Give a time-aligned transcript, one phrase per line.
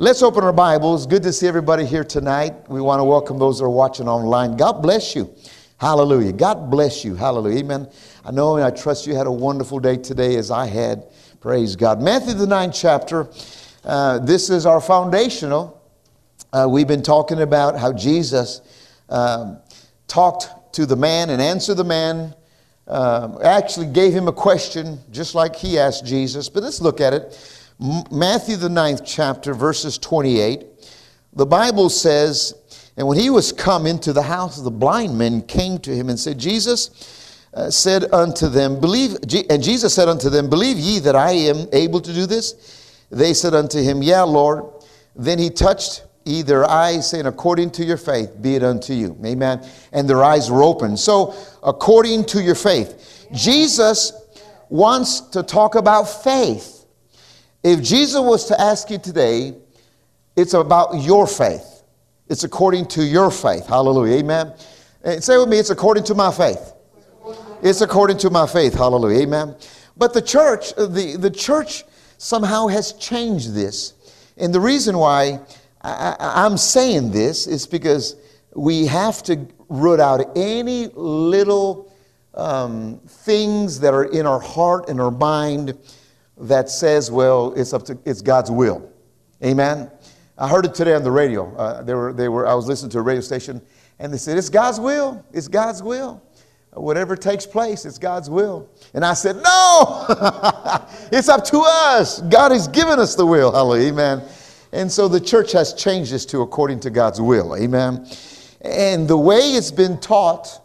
[0.00, 1.08] Let's open our Bibles.
[1.08, 2.54] Good to see everybody here tonight.
[2.70, 4.56] We want to welcome those that are watching online.
[4.56, 5.34] God bless you.
[5.78, 6.32] Hallelujah.
[6.34, 7.16] God bless you.
[7.16, 7.58] Hallelujah.
[7.58, 7.90] Amen.
[8.24, 11.02] I know and I trust you had a wonderful day today as I had.
[11.40, 12.00] Praise God.
[12.00, 13.28] Matthew, the ninth chapter.
[13.82, 15.82] Uh, this is our foundational.
[16.52, 18.60] Uh, we've been talking about how Jesus
[19.08, 19.58] um,
[20.06, 22.36] talked to the man and answered the man.
[22.86, 26.48] Uh, actually, gave him a question just like he asked Jesus.
[26.48, 27.57] But let's look at it.
[27.78, 30.64] Matthew, the ninth chapter, verses 28,
[31.32, 32.54] the Bible says,
[32.96, 36.18] And when he was come into the house, the blind men came to him and
[36.18, 39.16] said, Jesus uh, said unto them, Believe,
[39.48, 43.06] and Jesus said unto them, Believe ye that I am able to do this?
[43.10, 44.64] They said unto him, Yeah, Lord.
[45.14, 49.16] Then he touched either eyes, saying, According to your faith, be it unto you.
[49.24, 49.64] Amen.
[49.92, 50.96] And their eyes were open.
[50.96, 53.28] So, according to your faith.
[53.32, 54.12] Jesus
[54.68, 56.77] wants to talk about faith.
[57.62, 59.54] If Jesus was to ask you today,
[60.36, 61.82] it's about your faith.
[62.28, 63.66] It's according to your faith.
[63.66, 64.18] Hallelujah.
[64.18, 64.54] Amen.
[65.02, 66.74] And say with me, it's according to my faith.
[67.62, 68.74] It's according to my faith.
[68.74, 69.22] Hallelujah.
[69.22, 69.56] Amen.
[69.96, 71.84] But the church, the, the church
[72.18, 73.94] somehow has changed this.
[74.36, 75.40] And the reason why
[75.82, 78.16] I, am saying this is because
[78.54, 81.92] we have to root out any little
[82.34, 85.76] um, things that are in our heart and our mind
[86.40, 88.90] that says, well, it's up to it's God's will.
[89.44, 89.90] Amen.
[90.36, 91.54] I heard it today on the radio.
[91.56, 93.60] Uh, they were, they were, I was listening to a radio station,
[93.98, 95.24] and they said, It's God's will.
[95.32, 96.22] It's God's will.
[96.72, 98.68] Whatever takes place, it's God's will.
[98.94, 100.06] And I said, No,
[101.12, 102.20] it's up to us.
[102.22, 103.50] God has given us the will.
[103.50, 103.92] Hallelujah.
[103.92, 104.22] Amen.
[104.72, 107.56] And so the church has changed this to according to God's will.
[107.56, 108.06] Amen.
[108.60, 110.60] And the way it's been taught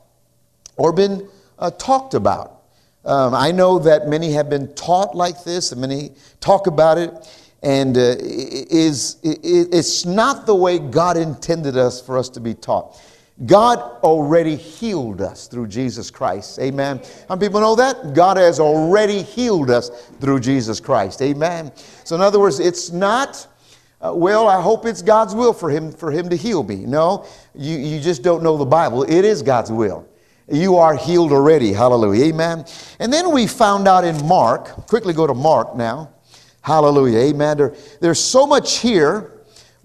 [0.75, 2.62] or been uh, talked about
[3.05, 7.11] um, I know that many have been taught like this, and many talk about it,
[7.61, 13.01] and uh, is it's not the way God intended us for us to be taught.
[13.45, 16.59] God already healed us through Jesus Christ.
[16.59, 17.01] Amen.
[17.27, 18.13] How people know that?
[18.13, 19.89] God has already healed us
[20.21, 21.21] through Jesus Christ.
[21.21, 21.71] Amen.
[22.03, 23.47] So in other words, it's not,
[24.01, 26.85] uh, well, I hope it's God's will for him, for him to heal me.
[26.85, 27.25] No,
[27.55, 29.03] you, you just don't know the Bible.
[29.03, 30.07] It is God's will
[30.51, 31.73] you are healed already.
[31.73, 32.25] Hallelujah.
[32.25, 32.65] Amen.
[32.99, 36.09] And then we found out in Mark, quickly go to Mark now.
[36.61, 37.19] Hallelujah.
[37.19, 37.57] Amen.
[37.57, 39.31] There, there's so much here,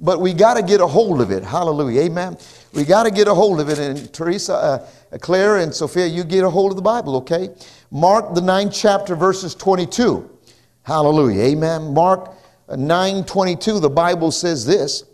[0.00, 1.42] but we got to get a hold of it.
[1.42, 2.02] Hallelujah.
[2.02, 2.36] Amen.
[2.72, 3.78] We got to get a hold of it.
[3.78, 7.50] And Teresa, uh, Claire, and Sophia, you get a hold of the Bible, okay?
[7.91, 10.28] Mark, the ninth chapter, verses 22.
[10.82, 11.42] Hallelujah.
[11.42, 11.94] Amen.
[11.94, 12.32] Mark
[12.68, 15.04] uh, 9 22, the Bible says this.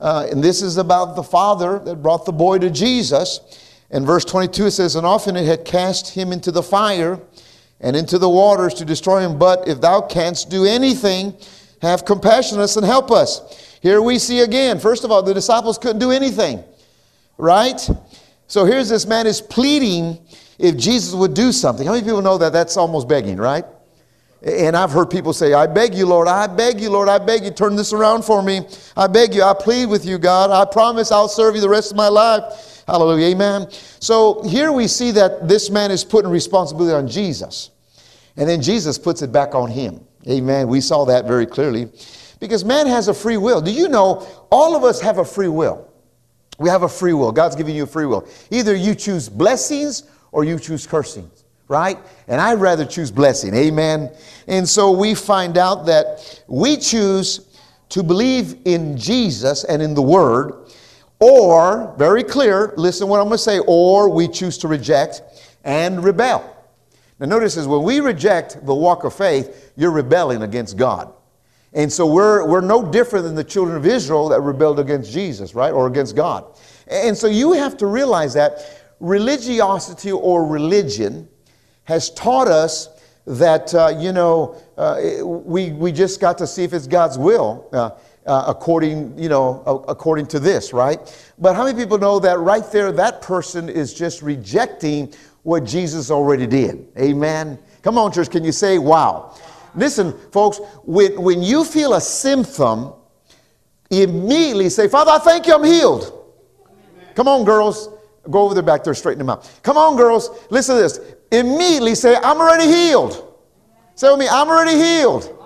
[0.00, 3.40] Uh, and this is about the father that brought the boy to Jesus.
[3.92, 7.20] In verse 22, it says, And often it had cast him into the fire
[7.80, 9.38] and into the waters to destroy him.
[9.38, 11.36] But if thou canst do anything,
[11.82, 13.78] have compassion on us and help us.
[13.82, 16.62] Here we see again, first of all, the disciples couldn't do anything,
[17.36, 17.80] right?
[18.46, 20.18] So here's this man is pleading
[20.58, 21.86] if Jesus would do something.
[21.86, 23.64] How many people know that that's almost begging, right?
[24.42, 27.44] And I've heard people say, I beg you, Lord, I beg you, Lord, I beg
[27.44, 28.62] you, turn this around for me.
[28.96, 30.50] I beg you, I plead with you, God.
[30.50, 32.71] I promise I'll serve you the rest of my life.
[32.86, 33.26] Hallelujah.
[33.34, 33.70] Amen.
[33.70, 37.70] So here we see that this man is putting responsibility on Jesus.
[38.36, 40.00] And then Jesus puts it back on him.
[40.28, 40.68] Amen.
[40.68, 41.90] We saw that very clearly.
[42.40, 43.60] Because man has a free will.
[43.60, 45.88] Do you know all of us have a free will?
[46.58, 47.32] We have a free will.
[47.32, 48.28] God's giving you a free will.
[48.50, 51.98] Either you choose blessings or you choose cursings, right?
[52.28, 53.54] And I'd rather choose blessing.
[53.54, 54.10] Amen.
[54.48, 57.48] And so we find out that we choose
[57.90, 60.61] to believe in Jesus and in the Word
[61.22, 65.22] or, very clear, listen what I'm going to say, or we choose to reject
[65.62, 66.56] and rebel.
[67.20, 71.12] Now, notice this when we reject the walk of faith, you're rebelling against God.
[71.74, 75.54] And so we're, we're no different than the children of Israel that rebelled against Jesus,
[75.54, 75.72] right?
[75.72, 76.44] Or against God.
[76.88, 81.28] And so you have to realize that religiosity or religion
[81.84, 82.88] has taught us
[83.26, 87.68] that, uh, you know, uh, we, we just got to see if it's God's will.
[87.72, 87.90] Uh,
[88.26, 90.98] uh, according, you know, uh, according to this, right?
[91.38, 96.10] But how many people know that right there, that person is just rejecting what Jesus
[96.10, 96.86] already did?
[96.98, 97.58] Amen.
[97.82, 99.36] Come on, church, can you say, wow?
[99.74, 102.92] Listen, folks, when, when you feel a symptom,
[103.90, 106.18] immediately say, Father, I thank you, I'm healed.
[107.14, 107.88] Come on, girls.
[108.30, 109.50] Go over there back there, straighten them out.
[109.62, 110.30] Come on, girls.
[110.50, 111.00] Listen to this.
[111.32, 113.36] Immediately say, I'm already healed.
[113.94, 115.36] Say with me, I'm already healed.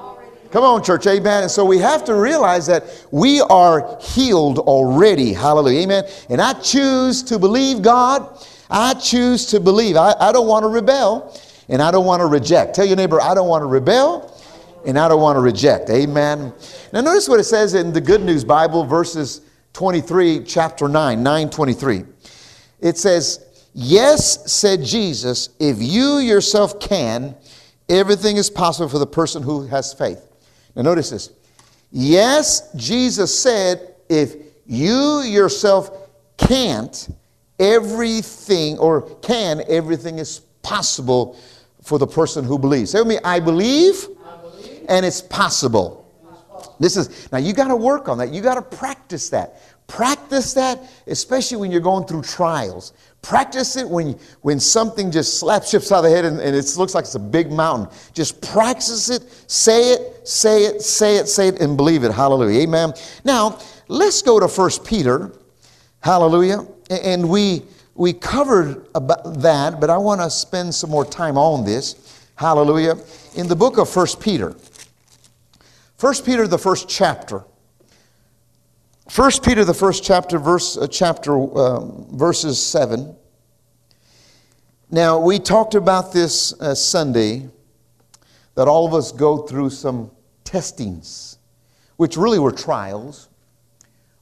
[0.50, 1.43] Come on, church, amen.
[1.43, 5.32] And so we have to realize that we are healed already.
[5.32, 6.04] Hallelujah, amen.
[6.31, 8.44] And I choose to believe God.
[8.70, 9.96] I choose to believe.
[9.96, 11.38] I, I don't want to rebel
[11.69, 12.75] and I don't want to reject.
[12.75, 14.32] Tell your neighbor, I don't want to rebel
[14.87, 15.90] and I don't want to reject.
[15.90, 16.52] Amen.
[16.92, 19.40] Now, notice what it says in the Good News Bible, verses
[19.72, 22.04] 23, chapter 9, 923.
[22.81, 23.44] It says,
[23.75, 27.37] Yes, said Jesus, if you yourself can,
[27.88, 30.26] everything is possible for the person who has faith.
[30.76, 31.31] Now, notice this.
[31.90, 34.37] Yes, Jesus said, if
[34.67, 35.90] you yourself
[36.37, 37.08] can't,
[37.58, 41.38] everything, or can, everything is possible
[41.82, 42.90] for the person who believes.
[42.90, 44.84] Say with me, I believe, I believe.
[44.88, 46.02] and it's possible.
[46.78, 48.31] This is, now you got to work on that.
[48.31, 49.62] You got to practice that.
[49.87, 52.93] Practice that, especially when you're going through trials.
[53.22, 56.94] Practice it when, when something just slaps out of the head and, and it looks
[56.94, 57.88] like it's a big mountain.
[58.12, 62.12] Just practice it, say it, say it, say it, say it, and believe it.
[62.12, 62.60] Hallelujah.
[62.60, 62.92] Amen.
[63.24, 63.58] Now,
[63.88, 65.32] let's go to First Peter.
[66.00, 66.66] Hallelujah.
[66.88, 67.62] And we
[67.96, 72.28] we covered about that, but I want to spend some more time on this.
[72.36, 72.94] Hallelujah.
[73.34, 74.54] In the book of First Peter.
[75.96, 77.42] First Peter, the first chapter.
[79.08, 83.14] First Peter, the first chapter, verse, uh, chapter um, verses 7.
[84.91, 87.49] Now, we talked about this uh, Sunday
[88.56, 90.11] that all of us go through some
[90.43, 91.38] testings,
[91.97, 93.29] which really were trials.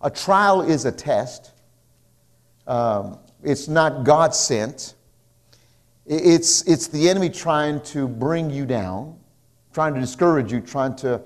[0.02, 1.52] A trial is a test.
[2.66, 4.96] Um, it's not God sent.
[6.04, 9.18] It's, it's the enemy trying to bring you down,
[9.72, 11.22] trying to discourage you, trying to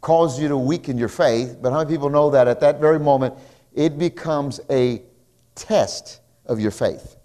[0.00, 1.58] cause you to weaken your faith.
[1.60, 3.34] But how many people know that at that very moment,
[3.74, 5.02] it becomes a
[5.54, 7.16] test of your faith?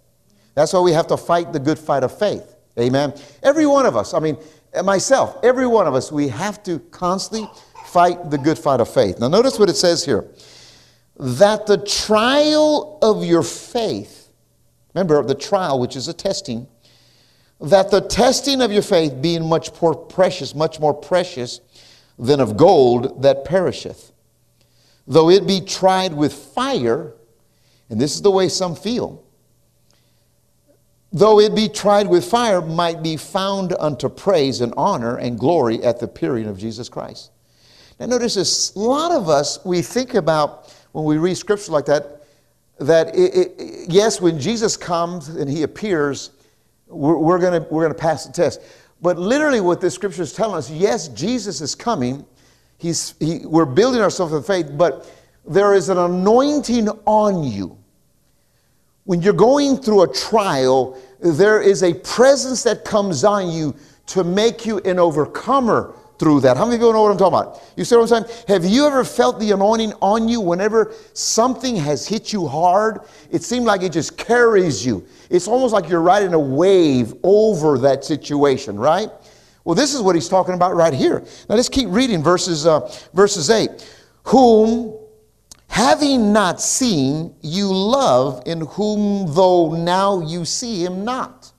[0.56, 2.56] That's why we have to fight the good fight of faith.
[2.80, 3.14] Amen.
[3.42, 4.38] Every one of us, I mean,
[4.84, 7.50] myself, every one of us, we have to constantly
[7.86, 9.20] fight the good fight of faith.
[9.20, 10.28] Now, notice what it says here
[11.18, 14.24] that the trial of your faith
[14.94, 16.68] Remember the trial, which is a testing,
[17.60, 21.62] that the testing of your faith being much more precious, much more precious
[22.18, 24.12] than of gold that perisheth,
[25.08, 27.14] though it be tried with fire,
[27.90, 29.24] and this is the way some feel,
[31.12, 35.84] though it be tried with fire, might be found unto praise and honor and glory
[35.84, 37.32] at the period of Jesus Christ.
[38.00, 41.86] Now, notice this a lot of us, we think about when we read scripture like
[41.86, 42.24] that,
[42.80, 46.32] that it, it, yes, when Jesus comes and he appears,
[46.88, 48.62] we're, we're going we're gonna pass the test.
[49.04, 52.26] But literally, what this scripture is telling us yes, Jesus is coming.
[52.78, 55.12] He's, he, we're building ourselves in faith, but
[55.46, 57.78] there is an anointing on you.
[59.04, 63.76] When you're going through a trial, there is a presence that comes on you
[64.08, 66.56] to make you an overcomer through that.
[66.56, 67.62] How many people know what I'm talking about?
[67.76, 68.46] You see what I'm saying?
[68.48, 73.02] Have you ever felt the anointing on you whenever something has hit you hard?
[73.30, 75.06] It seemed like it just carries you.
[75.30, 79.10] It's almost like you're riding a wave over that situation, right?
[79.66, 81.26] Well, this is what he's talking about right here.
[81.50, 83.70] Now let's keep reading verses, uh, verses 8.
[84.26, 84.98] Whom,
[85.68, 91.53] having not seen, you love, in whom though now you see him not.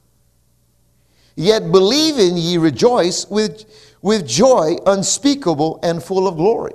[1.36, 3.64] Yet believing ye rejoice with
[4.04, 6.74] with joy unspeakable and full of glory.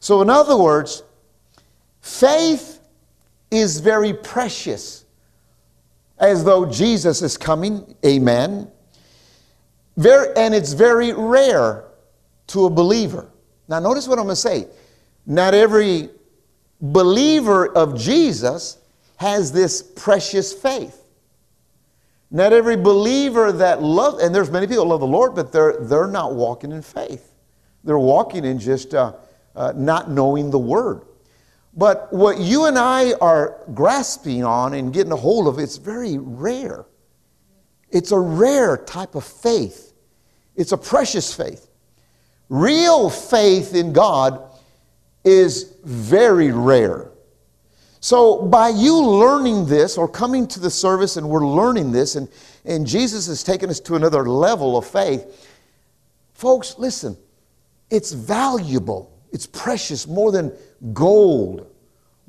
[0.00, 1.04] So, in other words,
[2.00, 2.80] faith
[3.52, 5.04] is very precious,
[6.18, 8.68] as though Jesus is coming, amen.
[9.96, 11.84] Very, and it's very rare
[12.48, 13.30] to a believer.
[13.68, 14.66] Now, notice what I'm going to say.
[15.24, 16.10] Not every
[16.80, 18.78] believer of Jesus
[19.18, 21.05] has this precious faith.
[22.30, 26.08] Not every believer that loves, and there's many people love the Lord, but they're, they're
[26.08, 27.32] not walking in faith.
[27.84, 29.12] They're walking in just uh,
[29.54, 31.02] uh, not knowing the Word.
[31.76, 36.18] But what you and I are grasping on and getting a hold of, it's very
[36.18, 36.86] rare.
[37.90, 39.92] It's a rare type of faith.
[40.56, 41.68] It's a precious faith.
[42.48, 44.42] Real faith in God
[45.24, 47.10] is very rare.
[48.06, 52.28] So, by you learning this or coming to the service and we're learning this, and,
[52.64, 55.50] and Jesus has taken us to another level of faith,
[56.32, 57.16] folks, listen,
[57.90, 60.52] it's valuable, it's precious more than
[60.92, 61.66] gold,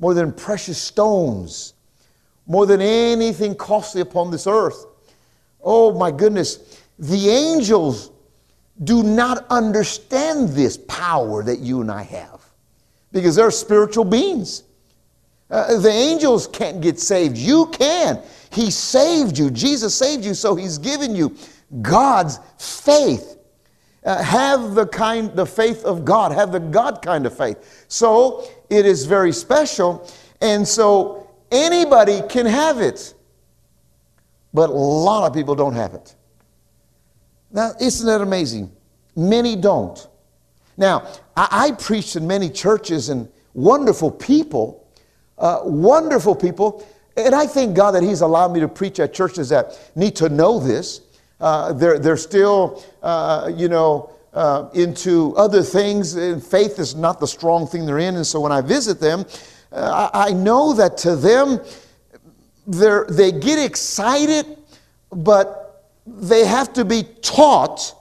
[0.00, 1.74] more than precious stones,
[2.48, 4.84] more than anything costly upon this earth.
[5.62, 8.10] Oh my goodness, the angels
[8.82, 12.44] do not understand this power that you and I have
[13.12, 14.64] because they're spiritual beings.
[15.50, 17.36] Uh, the angels can't get saved.
[17.36, 18.20] You can.
[18.50, 19.50] He saved you.
[19.50, 21.36] Jesus saved you, so He's given you
[21.82, 23.38] God's faith.
[24.04, 26.32] Uh, have the kind, the faith of God.
[26.32, 27.84] Have the God kind of faith.
[27.88, 33.14] So it is very special, and so anybody can have it,
[34.54, 36.14] but a lot of people don't have it.
[37.50, 38.70] Now, isn't that amazing?
[39.16, 40.06] Many don't.
[40.76, 44.87] Now, I, I preached in many churches and wonderful people,
[45.38, 49.48] uh, wonderful people, and I thank God that He's allowed me to preach at churches
[49.48, 51.00] that need to know this.
[51.40, 57.20] Uh, they're, they're still, uh, you know, uh, into other things, and faith is not
[57.20, 58.16] the strong thing they're in.
[58.16, 59.24] And so when I visit them,
[59.72, 61.60] uh, I, I know that to them,
[62.66, 64.58] they get excited,
[65.10, 67.94] but they have to be taught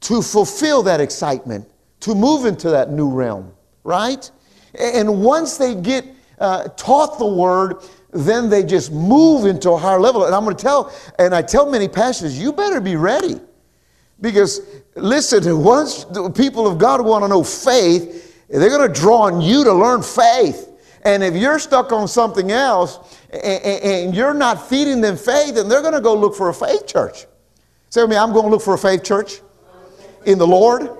[0.00, 1.68] to fulfill that excitement,
[2.00, 3.52] to move into that new realm,
[3.84, 4.30] right?
[4.74, 6.04] And once they get
[6.38, 7.82] uh, taught the word,
[8.12, 10.24] then they just move into a higher level.
[10.24, 13.40] And I'm going to tell, and I tell many pastors, you better be ready.
[14.20, 14.60] Because
[14.94, 19.40] listen, once the people of God want to know faith, they're going to draw on
[19.40, 20.66] you to learn faith.
[21.02, 25.82] And if you're stuck on something else and you're not feeding them faith, then they're
[25.82, 27.26] going to go look for a faith church.
[27.90, 29.40] Say with me, I'm going to look for a faith church
[30.26, 30.90] in the Lord.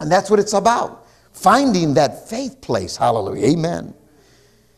[0.00, 1.03] And that's what it's about.
[1.34, 2.96] Finding that faith place.
[2.96, 3.48] Hallelujah.
[3.48, 3.94] Amen.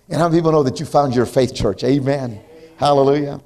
[0.08, 1.84] And how many people know that you found your faith church?
[1.84, 2.40] Amen.
[2.76, 3.40] Hallelujah.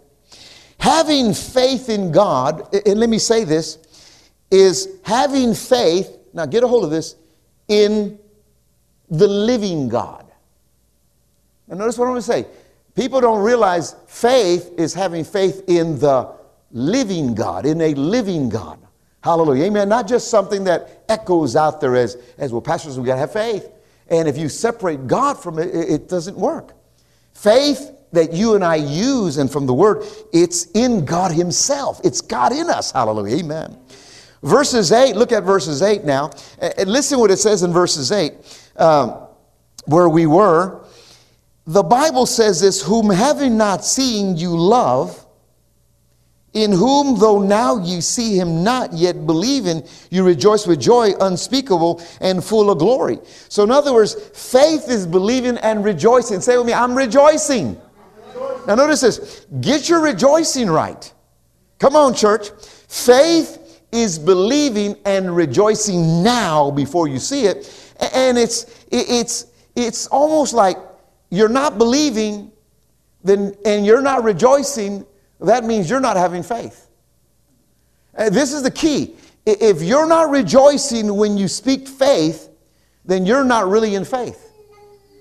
[0.79, 3.79] Having faith in God, and let me say this,
[4.51, 7.17] is having faith, now get a hold of this,
[7.69, 8.19] in
[9.11, 10.27] the living God.
[11.69, 12.47] And notice what I'm going to say.
[12.95, 16.33] People don't realize faith is having faith in the
[16.73, 18.79] living God, in a living God.
[19.23, 19.65] Hallelujah.
[19.65, 19.89] Amen.
[19.89, 23.33] Not just something that echoes out there as, as well, pastors, we got to have
[23.33, 23.71] faith.
[24.09, 26.73] And if you separate God from it, it doesn't work.
[27.35, 32.01] Faith that you and I use and from the word, it's in God Himself.
[32.03, 32.91] It's God in us.
[32.91, 33.37] Hallelujah.
[33.37, 33.79] Amen.
[34.43, 36.31] Verses 8, look at verses 8 now.
[36.59, 38.33] And listen what it says in verses 8,
[38.77, 39.27] um,
[39.85, 40.85] where we were.
[41.67, 45.27] The Bible says this, whom having not seen you love,
[46.53, 52.03] in whom, though now ye see him not, yet believing, you rejoice with joy unspeakable
[52.21, 53.19] and full of glory.
[53.49, 56.41] So, in other words, faith is believing and rejoicing.
[56.41, 57.81] Say with me, I'm rejoicing.
[58.67, 61.13] Now, notice this get your rejoicing right.
[61.79, 62.51] Come on, church.
[62.89, 67.73] Faith is believing and rejoicing now before you see it.
[68.13, 70.77] And it's, it's, it's almost like
[71.31, 72.51] you're not believing
[73.23, 75.07] then, and you're not rejoicing
[75.41, 76.89] that means you're not having faith.
[78.17, 79.17] Uh, this is the key.
[79.47, 82.51] If you're not rejoicing when you speak faith,
[83.05, 84.53] then you're not really in faith.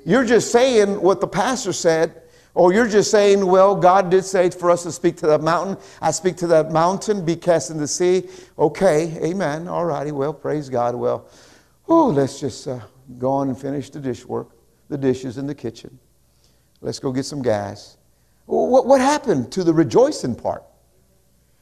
[0.05, 2.23] You're just saying what the pastor said,
[2.53, 5.77] or you're just saying, well, God did say for us to speak to that mountain.
[6.01, 8.27] I speak to that mountain, be cast in the sea.
[8.57, 9.67] Okay, amen.
[9.67, 10.95] All righty, well, praise God.
[10.95, 11.27] Well,
[11.87, 12.79] oh, let's just uh,
[13.17, 14.49] go on and finish the dish work,
[14.89, 15.99] the dishes in the kitchen.
[16.81, 17.97] Let's go get some gas.
[18.49, 20.63] What, what happened to the rejoicing part?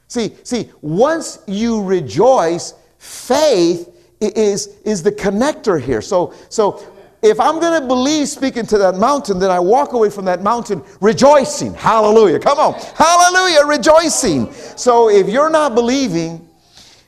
[0.06, 6.00] See, see, once you rejoice, faith is, is the connector here.
[6.00, 6.82] So, so
[7.20, 10.42] if I'm going to believe speaking to that mountain, then I walk away from that
[10.42, 11.74] mountain rejoicing.
[11.74, 12.38] Hallelujah.
[12.38, 12.72] Come on.
[12.94, 13.66] Hallelujah.
[13.66, 14.50] Rejoicing.
[14.52, 16.48] So if you're not believing,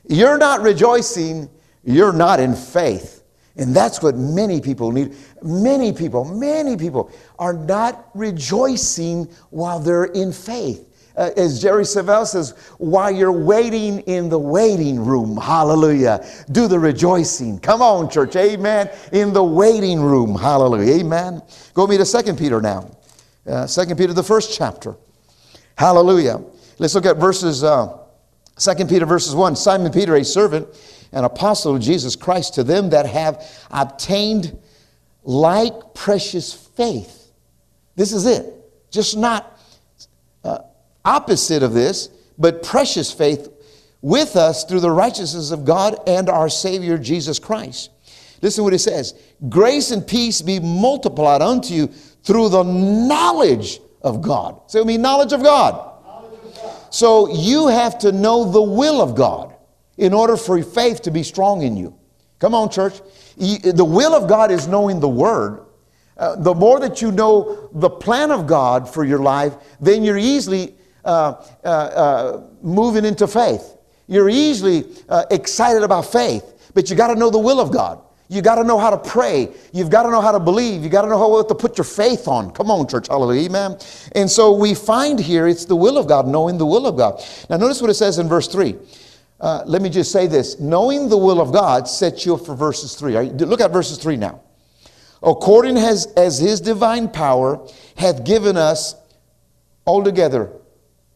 [0.07, 1.49] you're not rejoicing,
[1.83, 3.20] you're not in faith.
[3.57, 5.15] And that's what many people need.
[5.41, 10.87] Many people, many people are not rejoicing while they're in faith.
[11.17, 16.79] Uh, as Jerry Savelle says, while you're waiting in the waiting room, hallelujah, do the
[16.79, 17.59] rejoicing.
[17.59, 18.89] Come on, church, amen.
[19.11, 21.41] In the waiting room, hallelujah, amen.
[21.73, 22.89] Go me to Second Peter now.
[23.45, 24.95] Uh, 2 Peter, the first chapter.
[25.75, 26.41] Hallelujah.
[26.79, 27.97] Let's look at verses, uh,
[28.57, 29.57] 2 Peter, verses 1.
[29.57, 30.67] Simon Peter, a servant
[31.11, 34.57] an apostle of Jesus Christ to them that have obtained
[35.23, 37.31] like precious faith.
[37.95, 38.45] This is it.
[38.89, 39.59] Just not
[40.43, 40.59] uh,
[41.05, 43.49] opposite of this, but precious faith
[44.01, 47.91] with us through the righteousness of God and our Savior Jesus Christ.
[48.41, 49.13] Listen what it says
[49.49, 54.59] Grace and peace be multiplied unto you through the knowledge of God.
[54.67, 56.03] Say with me, knowledge of God.
[56.03, 56.93] Knowledge of God.
[56.93, 59.50] So you have to know the will of God
[60.01, 61.95] in order for faith to be strong in you.
[62.39, 62.99] Come on, church.
[63.37, 65.63] The will of God is knowing the Word.
[66.17, 70.17] Uh, the more that you know the plan of God for your life, then you're
[70.17, 70.73] easily
[71.05, 73.77] uh, uh, uh moving into faith.
[74.07, 78.01] You're easily uh, excited about faith, but you got to know the will of God.
[78.27, 79.49] You got to know how to pray.
[79.71, 80.83] You've got to know how to believe.
[80.83, 82.51] You got to know how to put your faith on.
[82.51, 83.07] Come on, church.
[83.07, 83.49] Hallelujah.
[83.49, 83.77] Amen.
[84.15, 87.23] And so we find here it's the will of God, knowing the will of God.
[87.49, 88.77] Now, notice what it says in verse 3.
[89.41, 92.55] Uh, let me just say this knowing the will of God sets you up for
[92.55, 93.31] verses 3.
[93.31, 94.41] look at verses 3 now.
[95.23, 97.67] According as, as his divine power
[97.97, 98.95] hath given us
[99.85, 100.51] altogether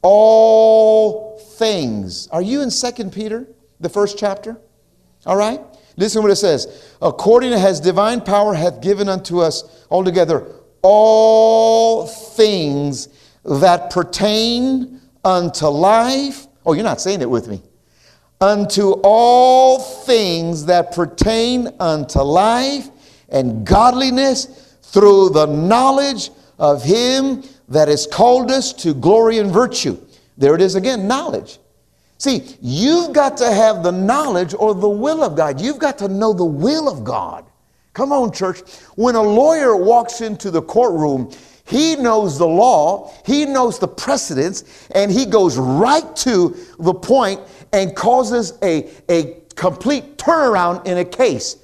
[0.02, 2.28] all things.
[2.30, 3.48] Are you in Second Peter,
[3.80, 4.58] the first chapter?
[5.26, 5.62] All right?
[5.96, 6.96] Listen what it says.
[7.02, 10.48] According as divine power hath given unto us altogether
[10.82, 13.08] all things
[13.44, 16.48] that pertain unto life.
[16.66, 17.62] Oh, you're not saying it with me.
[18.42, 22.90] Unto all things that pertain unto life
[23.30, 29.98] and godliness through the knowledge of him that has called us to glory and virtue.
[30.38, 31.60] There it is again knowledge.
[32.18, 35.60] See, you've got to have the knowledge or the will of God.
[35.60, 37.46] You've got to know the will of God.
[37.94, 38.62] Come on, church.
[38.96, 41.32] When a lawyer walks into the courtroom,
[41.66, 47.42] he knows the law, he knows the precedents, and he goes right to the point
[47.76, 51.58] and causes a, a complete turnaround in a case.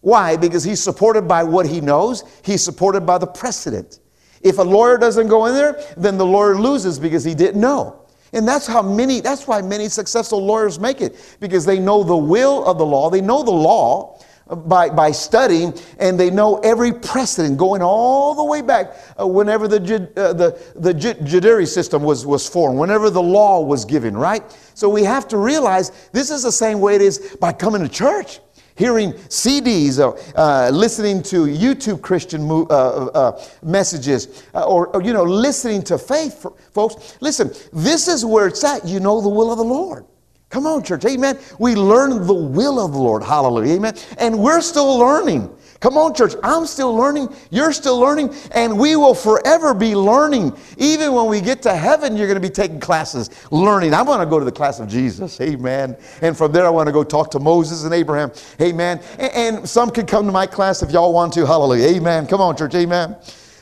[0.00, 0.36] Why?
[0.36, 4.00] Because he's supported by what he knows, he's supported by the precedent.
[4.40, 8.06] If a lawyer doesn't go in there, then the lawyer loses because he didn't know.
[8.32, 12.16] And that's how many, that's why many successful lawyers make it, because they know the
[12.16, 14.17] will of the law, they know the law
[14.56, 19.68] by, by studying, and they know every precedent going all the way back uh, whenever
[19.68, 19.78] the,
[20.16, 24.42] uh, the, the judiciary system was, was formed, whenever the law was given, right?
[24.74, 27.88] So we have to realize this is the same way it is by coming to
[27.88, 28.40] church
[28.78, 35.12] hearing CDs or uh, listening to YouTube Christian uh, uh, messages uh, or, or, you
[35.12, 37.18] know, listening to faith, folks.
[37.20, 38.86] Listen, this is where it's at.
[38.86, 40.06] You know the will of the Lord.
[40.50, 41.04] Come on, church.
[41.04, 41.38] Amen.
[41.58, 43.22] We learn the will of the Lord.
[43.22, 43.74] Hallelujah.
[43.74, 43.94] Amen.
[44.18, 45.54] And we're still learning.
[45.80, 46.32] Come on, church.
[46.42, 47.28] I'm still learning.
[47.50, 48.34] You're still learning.
[48.52, 50.56] And we will forever be learning.
[50.78, 53.94] Even when we get to heaven, you're going to be taking classes, learning.
[53.94, 55.40] I want to go to the class of Jesus.
[55.40, 55.96] Amen.
[56.22, 58.32] And from there, I want to go talk to Moses and Abraham.
[58.60, 59.00] Amen.
[59.18, 61.46] And some could come to my class if y'all want to.
[61.46, 61.96] Hallelujah.
[61.96, 62.26] Amen.
[62.26, 62.74] Come on, church.
[62.74, 63.16] Amen.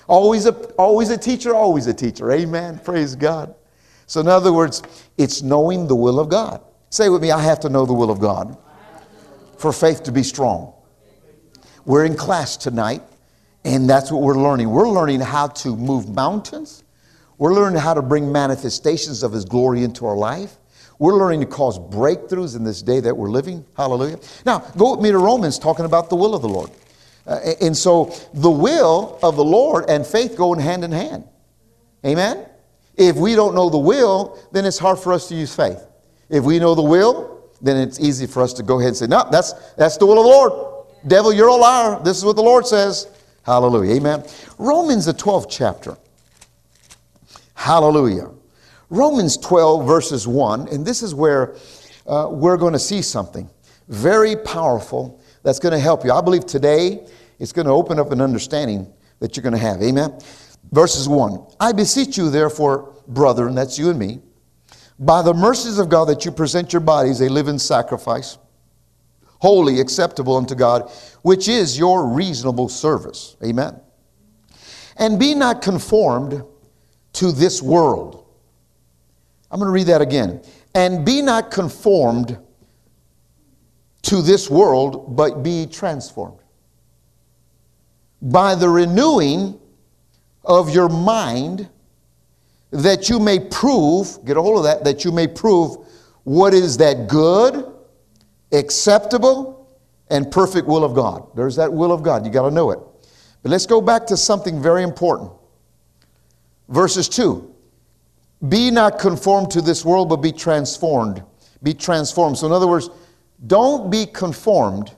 [0.09, 2.31] Always a, always a teacher, always a teacher.
[2.31, 2.78] Amen.
[2.78, 3.55] Praise God.
[4.07, 4.83] So, in other words,
[5.19, 6.62] it's knowing the will of God.
[6.90, 8.57] Say with me, I have to know the will of God
[9.59, 10.73] for faith to be strong.
[11.85, 13.02] We're in class tonight,
[13.65, 14.71] and that's what we're learning.
[14.71, 16.84] We're learning how to move mountains.
[17.39, 20.56] We're learning how to bring manifestations of His glory into our life.
[20.99, 23.65] We're learning to cause breakthroughs in this day that we're living.
[23.76, 24.19] Hallelujah.
[24.45, 26.71] Now, go with me to Romans talking about the will of the Lord.
[27.26, 31.25] Uh, and so the will of the Lord and faith go in hand in hand.
[32.04, 32.47] Amen?
[32.97, 35.84] If we don't know the will, then it's hard for us to use faith.
[36.28, 39.06] If we know the will, then it's easy for us to go ahead and say,
[39.06, 40.86] no, that's, that's the will of the Lord.
[41.06, 42.00] Devil, you're a liar.
[42.02, 43.08] This is what the Lord says.
[43.45, 43.95] Hallelujah.
[43.95, 44.25] Amen.
[44.58, 45.97] Romans, the 12th chapter.
[47.54, 48.30] Hallelujah.
[48.91, 51.56] Romans 12, verses 1, and this is where
[52.06, 53.49] uh, we're going to see something
[53.89, 56.12] very powerful that's going to help you.
[56.12, 57.06] I believe today
[57.39, 59.82] it's going to open up an understanding that you're going to have.
[59.82, 60.19] Amen.
[60.73, 64.21] Verses 1 I beseech you, therefore, brethren, that's you and me,
[64.99, 68.39] by the mercies of God, that you present your bodies a living sacrifice
[69.39, 70.91] holy, acceptable unto God,
[71.23, 73.37] which is your reasonable service.
[73.45, 73.78] Amen.
[74.97, 76.43] And be not conformed
[77.15, 78.25] to this world.
[79.50, 80.43] I'm going to read that again.
[80.75, 82.39] And be not conformed
[84.02, 86.39] to this world, but be transformed
[88.23, 89.59] by the renewing
[90.45, 91.69] of your mind,
[92.82, 95.76] that you may prove, get a hold of that, that you may prove
[96.25, 97.73] what is that good
[98.52, 99.69] acceptable,
[100.10, 101.28] and perfect will of God.
[101.34, 102.25] There's that will of God.
[102.25, 102.78] You got to know it.
[103.43, 105.32] But let's go back to something very important.
[106.69, 107.52] Verses 2
[108.49, 111.23] Be not conformed to this world, but be transformed.
[111.62, 112.39] Be transformed.
[112.39, 112.91] So, in other words,
[113.47, 114.95] don't be conformed,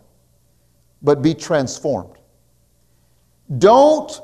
[1.02, 2.14] but be transformed.
[3.56, 4.20] Don't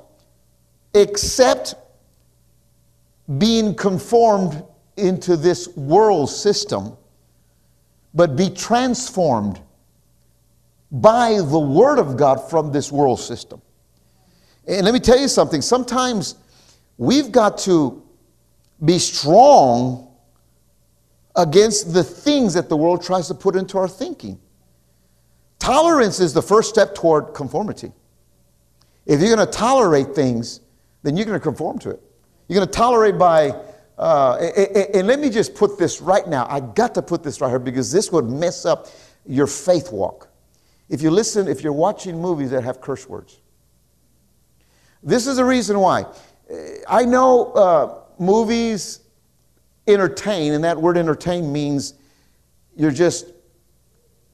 [0.95, 1.75] accept
[3.39, 4.63] being conformed
[4.97, 6.97] into this world system
[8.15, 9.61] but be transformed
[10.91, 13.61] by the Word of God from this world system.
[14.67, 16.37] And let me tell you something sometimes
[16.97, 18.03] we've got to
[18.85, 20.09] be strong
[21.35, 24.39] against the things that the world tries to put into our thinking.
[25.59, 27.93] Tolerance is the first step toward conformity.
[29.07, 30.61] If you're going to tolerate things,
[31.03, 32.03] then you're going to conform to it.
[32.49, 33.55] You're going to tolerate by
[33.97, 36.47] uh, and, and let me just put this right now.
[36.49, 38.89] I got to put this right here because this would mess up
[39.27, 40.29] your faith walk.
[40.89, 43.41] If you listen, if you're watching movies that have curse words,
[45.03, 46.07] this is the reason why.
[46.89, 49.01] I know uh, movies
[49.87, 51.95] entertain, and that word entertain means
[52.77, 53.27] you're just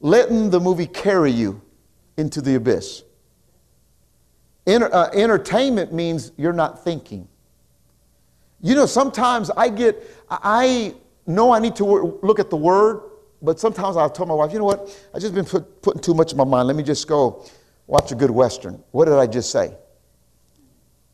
[0.01, 1.61] letting the movie carry you
[2.17, 3.05] into the abyss.
[4.67, 7.29] Enter, uh, entertainment means you're not thinking.
[8.61, 10.95] You know, sometimes I get, I
[11.27, 11.85] know I need to
[12.23, 13.03] look at the word,
[13.43, 15.09] but sometimes I'll tell my wife, you know what?
[15.15, 16.69] I've just been put, putting too much in my mind.
[16.69, 17.45] Let me just go
[17.87, 18.83] watch a good Western.
[18.91, 19.75] What did I just say?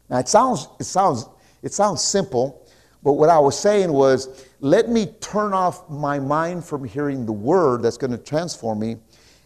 [0.09, 1.27] Now it sounds, it sounds,
[1.63, 2.67] it sounds simple,
[3.03, 7.33] but what I was saying was, let me turn off my mind from hearing the
[7.33, 8.97] word that's going to transform me,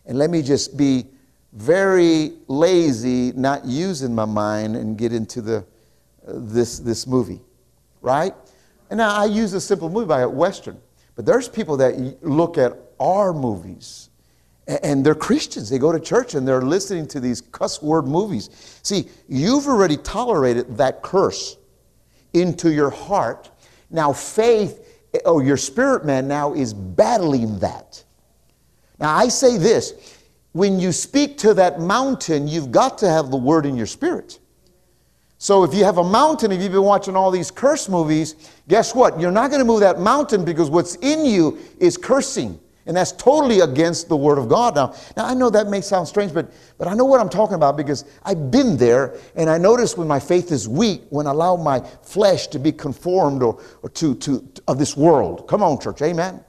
[0.06, 1.06] and let me just be
[1.52, 5.58] very lazy, not using my mind, and get into the,
[6.26, 7.40] uh, this, this movie,
[8.00, 8.34] right?
[8.90, 10.80] And now I use a simple movie by a Western,
[11.14, 14.10] but there's people that look at our movies
[14.82, 15.68] and they're Christians.
[15.68, 18.50] They go to church and they're listening to these cuss word movies.
[18.82, 21.56] See, you've already tolerated that curse
[22.32, 23.50] into your heart.
[23.90, 28.02] Now, faith, oh, your spirit man now is battling that.
[28.98, 30.18] Now, I say this
[30.52, 34.39] when you speak to that mountain, you've got to have the word in your spirit.
[35.42, 38.34] So if you have a mountain, if you've been watching all these curse movies,
[38.68, 39.18] guess what?
[39.18, 42.60] You're not going to move that mountain because what's in you is cursing.
[42.84, 44.76] And that's totally against the Word of God.
[44.76, 47.54] Now, now I know that may sound strange, but, but I know what I'm talking
[47.54, 51.30] about because I've been there and I notice when my faith is weak, when I
[51.30, 55.48] allow my flesh to be conformed or, or to, to, to of this world.
[55.48, 56.44] Come on, church, amen.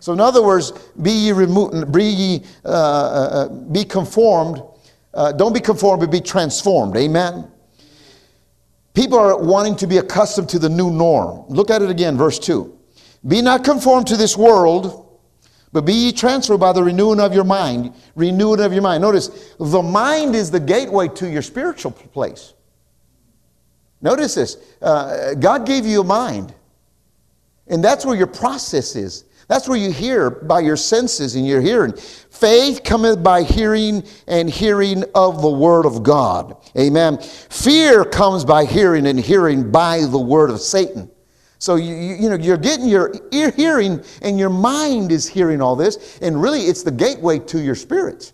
[0.00, 4.60] So, in other words, be ye removed, be ye, uh, uh, uh, be conformed.
[5.14, 6.96] Uh, don't be conformed, but be transformed.
[6.96, 7.48] Amen.
[8.94, 11.44] People are wanting to be accustomed to the new norm.
[11.48, 12.78] Look at it again, verse 2.
[13.26, 15.18] Be not conformed to this world,
[15.72, 17.94] but be ye transferred by the renewing of your mind.
[18.14, 19.00] Renewing of your mind.
[19.00, 22.52] Notice, the mind is the gateway to your spiritual place.
[24.02, 26.54] Notice this uh, God gave you a mind,
[27.68, 29.24] and that's where your process is.
[29.48, 31.92] That's where you hear by your senses and your hearing.
[31.92, 36.56] Faith cometh by hearing and hearing of the word of God.
[36.78, 37.18] Amen.
[37.18, 41.10] Fear comes by hearing and hearing by the word of Satan.
[41.58, 45.76] So you, you, know you're getting your ear hearing and your mind is hearing all
[45.76, 48.32] this, and really it's the gateway to your spirit.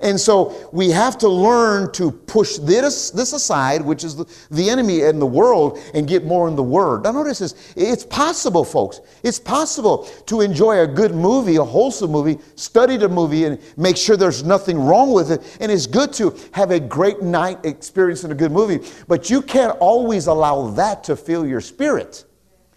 [0.00, 4.68] And so we have to learn to push this, this aside, which is the, the
[4.68, 7.04] enemy and the world, and get more in the Word.
[7.04, 9.00] Now, notice this it's possible, folks.
[9.22, 13.96] It's possible to enjoy a good movie, a wholesome movie, study the movie, and make
[13.96, 15.58] sure there's nothing wrong with it.
[15.60, 19.78] And it's good to have a great night experiencing a good movie, but you can't
[19.78, 22.24] always allow that to fill your spirit.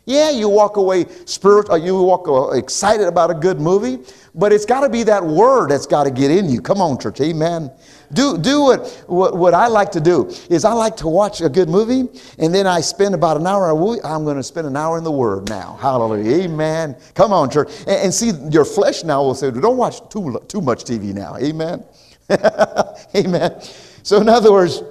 [0.07, 4.01] Yeah, you walk away spirit, uh, you walk uh, excited about a good movie,
[4.33, 6.61] but it's got to be that word that's got to get in you.
[6.61, 7.69] Come on, church, amen.
[8.13, 11.49] Do, do what, what, what I like to do is I like to watch a
[11.49, 12.07] good movie,
[12.39, 13.69] and then I spend about an hour.
[14.05, 15.77] I'm going to spend an hour in the Word now.
[15.81, 16.95] Hallelujah, amen.
[17.13, 20.61] Come on, church, and, and see your flesh now will say, don't watch too too
[20.61, 21.35] much TV now.
[21.35, 21.83] Amen,
[23.13, 23.61] amen.
[24.03, 24.83] So in other words,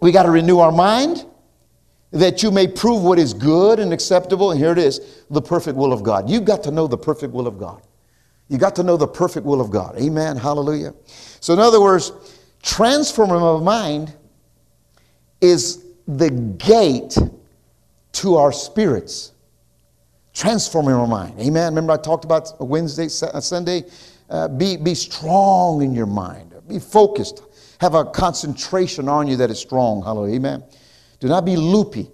[0.00, 1.26] we got to renew our mind
[2.10, 4.50] that you may prove what is good and acceptable.
[4.50, 6.28] And here it is the perfect will of God.
[6.28, 7.82] You've got to know the perfect will of God.
[8.48, 9.98] You got to know the perfect will of God.
[9.98, 10.36] Amen.
[10.36, 10.94] Hallelujah.
[11.40, 12.12] So, in other words,
[12.62, 14.14] transforming of mind
[15.40, 17.18] is the gate
[18.12, 19.32] to our spirits.
[20.32, 21.38] Transforming our mind.
[21.40, 21.74] Amen.
[21.74, 23.84] Remember, I talked about Wednesday, Sunday?
[24.30, 27.42] Uh, be, be strong in your mind, be focused,
[27.80, 30.02] have a concentration on you that is strong.
[30.02, 30.36] Hallelujah.
[30.36, 30.64] Amen.
[31.20, 32.10] Do not be loopy.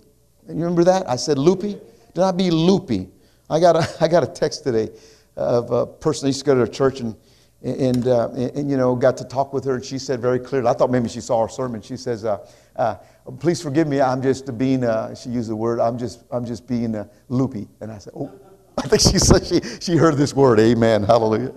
[0.49, 1.09] You remember that?
[1.09, 1.75] I said loopy?
[2.15, 3.09] Do not be loopy.
[3.51, 4.91] I got a, I got a text today
[5.37, 7.17] of a person that used to go to church and,
[7.63, 10.39] and, uh, and, and, you know, got to talk with her, and she said very
[10.39, 11.81] clearly, I thought maybe she saw our sermon.
[11.81, 12.97] She says, uh, uh,
[13.41, 16.69] please forgive me, I'm just being, uh, she used the word, I'm just, I'm just
[16.69, 17.67] being uh, loopy.
[17.81, 18.31] And I said, oh,
[18.79, 21.55] I think she said she, she heard this word, amen, hallelujah.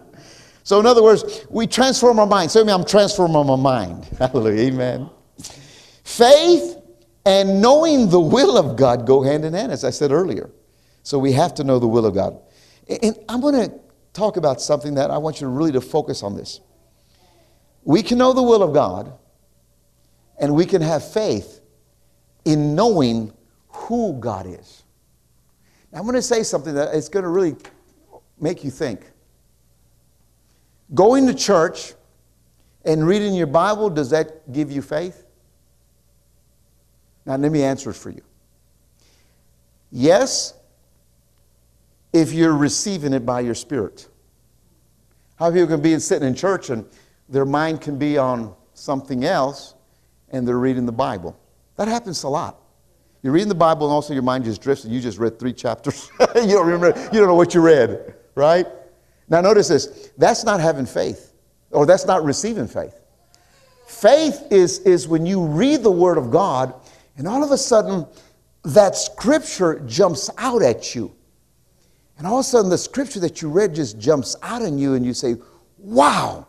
[0.63, 2.51] So in other words, we transform our mind.
[2.51, 4.03] Say me, I'm transforming my mind.
[4.19, 5.09] Hallelujah, amen.
[6.03, 6.76] Faith
[7.27, 10.49] and knowing the will of God go hand in hand, as I said earlier.
[11.03, 12.39] So we have to know the will of God.
[12.87, 13.77] And I'm going to
[14.13, 16.61] talk about something that I want you to really to focus on this.
[17.83, 19.11] We can know the will of God,
[20.39, 21.59] and we can have faith
[22.45, 23.33] in knowing
[23.67, 24.85] who God is.
[25.91, 27.57] Now, I'm going to say something that is going to really
[28.39, 29.01] make you think.
[30.93, 31.93] Going to church
[32.85, 35.26] and reading your Bible, does that give you faith?
[37.27, 38.21] Now, let me answer it for you.
[39.91, 40.53] Yes,
[42.13, 44.07] if you're receiving it by your spirit.
[45.35, 46.85] How people can be sitting in church and
[47.27, 49.75] their mind can be on something else
[50.29, 51.37] and they're reading the Bible.
[51.75, 52.61] That happens a lot.
[53.21, 55.53] You're reading the Bible and also your mind just drifts and you just read three
[55.53, 56.09] chapters.
[56.35, 58.65] you don't remember, you don't know what you read, right?
[59.27, 60.11] Now notice this.
[60.17, 61.33] That's not having faith,
[61.71, 63.01] or that's not receiving faith.
[63.85, 66.73] Faith is, is when you read the Word of God
[67.17, 68.05] and all of a sudden,
[68.63, 71.13] that scripture jumps out at you.
[72.17, 74.93] And all of a sudden, the scripture that you read just jumps out on you,
[74.93, 75.35] and you say,
[75.77, 76.47] Wow,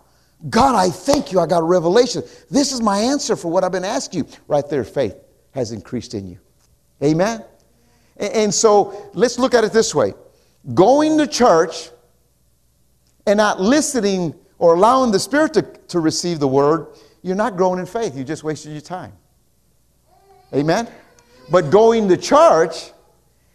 [0.48, 1.40] God, I thank you.
[1.40, 2.22] I got a revelation.
[2.50, 4.30] This is my answer for what I've been asking you.
[4.46, 5.16] Right there, faith
[5.52, 6.38] has increased in you.
[7.02, 7.44] Amen?
[8.16, 10.14] And so let's look at it this way
[10.74, 11.90] going to church
[13.26, 16.88] and not listening or allowing the Spirit to, to receive the word,
[17.22, 18.16] you're not growing in faith.
[18.16, 19.12] You just wasted your time.
[20.54, 20.88] Amen?
[21.50, 22.92] But going to church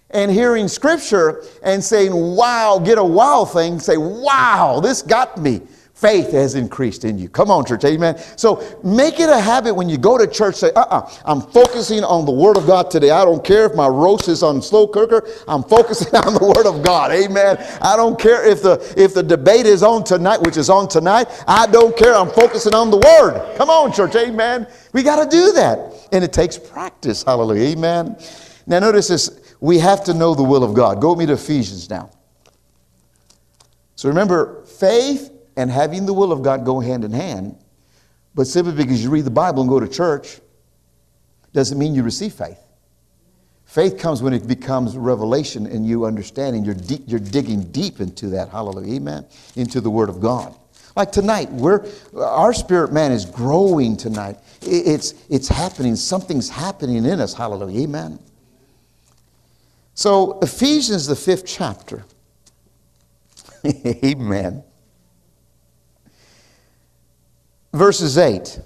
[0.10, 5.62] and hearing scripture and saying, wow, get a wow thing, say, wow, this got me
[6.04, 7.30] faith has increased in you.
[7.30, 8.22] Come on, church, amen.
[8.36, 11.32] So make it a habit when you go to church, say, uh uh-uh, uh, i
[11.32, 13.10] am focusing on the Word of God today.
[13.10, 16.68] I don't care if my roast is on slow cooker, I'm focusing on the Word
[16.68, 17.56] of God, amen.
[17.82, 21.30] I don't care if the, if the debate is on tonight, which is on tonight,
[21.48, 23.56] I don't care, I'm focusing on the Word.
[23.56, 24.68] Come on, church, amen.
[24.92, 26.10] We got to do that.
[26.12, 28.18] And it takes practice, hallelujah, amen.
[28.68, 31.00] Now, notice this we have to know the will of God.
[31.00, 32.10] Go with me to Ephesians now.
[33.96, 37.58] So remember, faith and having the will of God go hand in hand.
[38.36, 40.39] But simply because you read the Bible and go to church
[41.54, 42.60] doesn't mean you receive faith.
[43.66, 46.63] Faith comes when it becomes revelation and you understanding.
[46.63, 48.50] You're, deep, you're digging deep into that.
[48.50, 48.96] Hallelujah.
[48.96, 49.26] Amen.
[49.56, 50.56] Into the Word of God.
[50.96, 54.38] Like tonight, we're, our spirit man is growing tonight.
[54.62, 55.96] It's, it's happening.
[55.96, 57.34] Something's happening in us.
[57.34, 57.82] Hallelujah.
[57.82, 58.20] Amen.
[59.96, 62.06] So, Ephesians, the fifth chapter.
[63.66, 64.63] Amen.
[67.73, 68.59] Verses 8.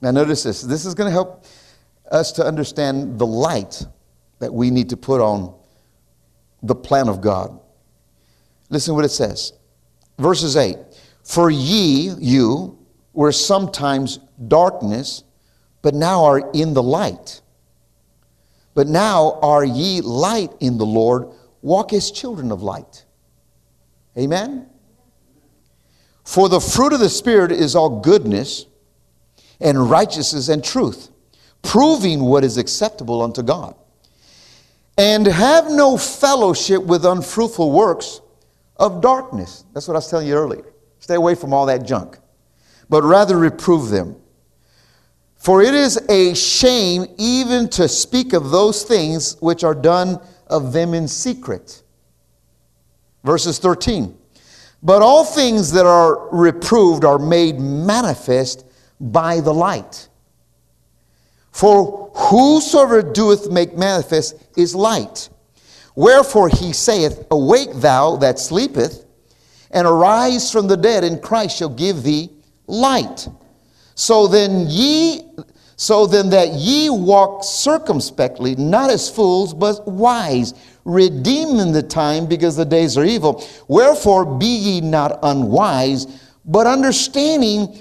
[0.00, 0.60] Now, notice this.
[0.60, 1.46] This is going to help
[2.10, 3.84] us to understand the light
[4.38, 5.54] that we need to put on
[6.62, 7.58] the plan of God.
[8.68, 9.52] Listen what it says.
[10.18, 10.76] Verses 8
[11.22, 12.78] For ye, you,
[13.14, 15.22] were sometimes darkness,
[15.80, 17.40] but now are in the light.
[18.74, 21.28] But now are ye light in the Lord,
[21.62, 23.04] walk as children of light.
[24.18, 24.68] Amen?
[26.24, 28.66] For the fruit of the Spirit is all goodness
[29.60, 31.10] and righteousness and truth,
[31.62, 33.74] proving what is acceptable unto God.
[34.96, 38.20] And have no fellowship with unfruitful works
[38.76, 39.64] of darkness.
[39.72, 40.72] That's what I was telling you earlier.
[40.98, 42.18] Stay away from all that junk,
[42.88, 44.16] but rather reprove them.
[45.36, 50.72] For it is a shame even to speak of those things which are done of
[50.72, 51.82] them in secret.
[53.24, 54.16] Verses 13.
[54.84, 58.66] But all things that are reproved are made manifest
[59.00, 60.08] by the light.
[61.50, 65.30] For whosoever doeth make manifest is light.
[65.96, 69.06] Wherefore he saith, Awake thou that sleepeth,
[69.70, 72.30] and arise from the dead, and Christ shall give thee
[72.66, 73.28] light.
[73.94, 75.22] So then ye
[75.76, 82.56] so then that ye walk circumspectly, not as fools, but wise, redeeming the time because
[82.56, 83.46] the days are evil.
[83.68, 86.06] Wherefore be ye not unwise,
[86.44, 87.78] but understanding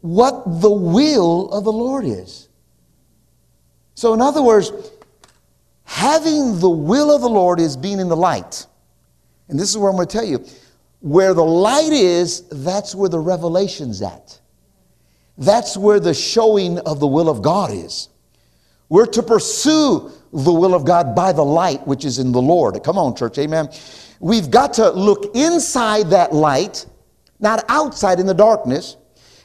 [0.00, 2.48] what the will of the Lord is.
[3.94, 4.70] So, in other words,
[5.84, 8.66] having the will of the Lord is being in the light.
[9.48, 10.44] And this is where I'm going to tell you
[11.00, 14.40] where the light is, that's where the revelation's at.
[15.36, 18.08] That's where the showing of the will of God is.
[18.88, 22.82] We're to pursue the will of God by the light which is in the Lord.
[22.82, 23.68] Come on, church, amen.
[24.18, 26.86] We've got to look inside that light,
[27.38, 28.96] not outside in the darkness.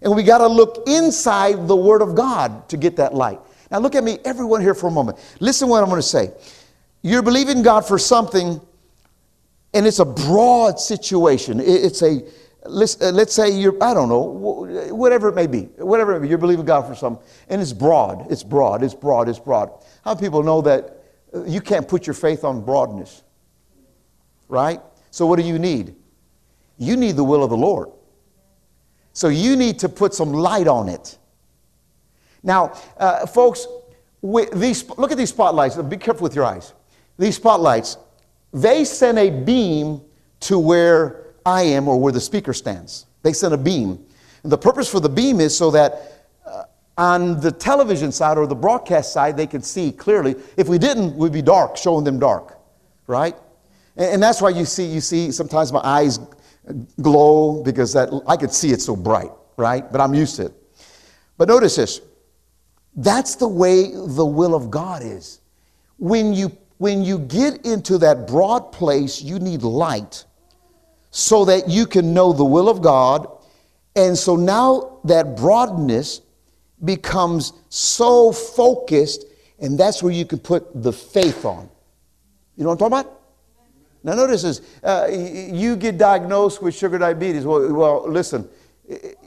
[0.02, 3.39] And we got to look inside the Word of God to get that light.
[3.69, 5.19] Now, look at me, everyone here for a moment.
[5.39, 6.32] Listen what I'm going to say.
[7.04, 8.60] You're believing God for something,
[9.73, 11.60] and it's a broad situation.
[11.60, 12.21] It's a
[12.65, 16.26] let's, uh, let's say you're, I don't know, whatever it may be, whatever it may
[16.26, 19.72] be, you're believing God for something, and it's broad, it's broad, it's broad, it's broad.
[20.04, 23.24] How people know that uh, you can't put your faith on broadness,
[24.48, 24.82] right?
[25.12, 25.95] So what do you need?
[26.78, 27.89] You need the will of the Lord.
[29.13, 31.17] So you need to put some light on it.
[32.41, 33.67] Now, uh, folks,
[34.54, 35.76] these, look at these spotlights.
[35.78, 36.74] Be careful with your eyes.
[37.17, 37.98] These spotlights,
[38.54, 40.02] they send a beam
[40.41, 43.06] to where I am or where the speaker stands.
[43.23, 44.06] They send a beam.
[44.43, 46.63] And the purpose for the beam is so that uh,
[46.97, 50.36] on the television side or the broadcast side, they can see clearly.
[50.58, 52.58] If we didn't, we'd be dark, showing them dark,
[53.08, 53.36] right?
[53.97, 56.19] And, and that's why you see, you see sometimes my eyes
[57.02, 59.89] glow because that, I could see it so bright, right?
[59.91, 60.54] But I'm used to it.
[61.38, 62.02] But notice this.
[62.95, 65.41] That's the way the will of God is.
[65.97, 70.25] When you, when you get into that broad place, you need light
[71.12, 73.28] so that you can know the will of God.
[73.95, 76.22] And so now that broadness
[76.84, 79.26] becomes so focused,
[79.60, 81.69] and that's where you can put the faith on.
[82.56, 83.19] You know what I'm talking about?
[84.04, 87.45] Now, notice this uh, you get diagnosed with sugar diabetes.
[87.45, 88.48] Well, well, listen,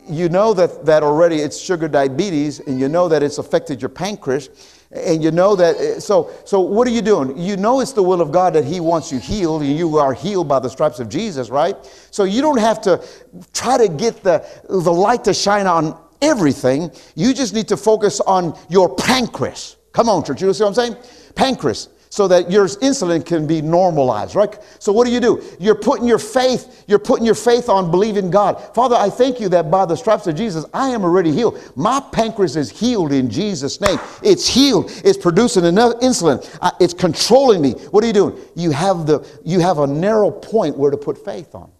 [0.09, 3.90] you know that, that already it's sugar diabetes, and you know that it's affected your
[3.90, 4.49] pancreas,
[4.92, 5.76] and you know that.
[5.76, 7.37] Uh, so, so what are you doing?
[7.38, 10.12] You know it's the will of God that He wants you healed, and you are
[10.12, 11.76] healed by the stripes of Jesus, right?
[12.11, 13.05] So you don't have to
[13.52, 16.90] try to get the, the light to shine on everything.
[17.14, 19.76] You just need to focus on your pancreas.
[19.92, 20.40] Come on, church.
[20.40, 20.96] You know what I'm saying?
[21.35, 24.59] Pancreas so that your insulin can be normalized, right?
[24.79, 25.42] So what do you do?
[25.59, 28.61] You're putting your faith, you're putting your faith on believing God.
[28.75, 31.59] Father, I thank you that by the stripes of Jesus, I am already healed.
[31.75, 33.98] My pancreas is healed in Jesus' name.
[34.22, 34.90] It's healed.
[35.03, 36.46] It's producing enough insulin.
[36.79, 37.70] It's controlling me.
[37.92, 38.38] What are you doing?
[38.57, 41.72] You have the you have a narrow point where to put faith on.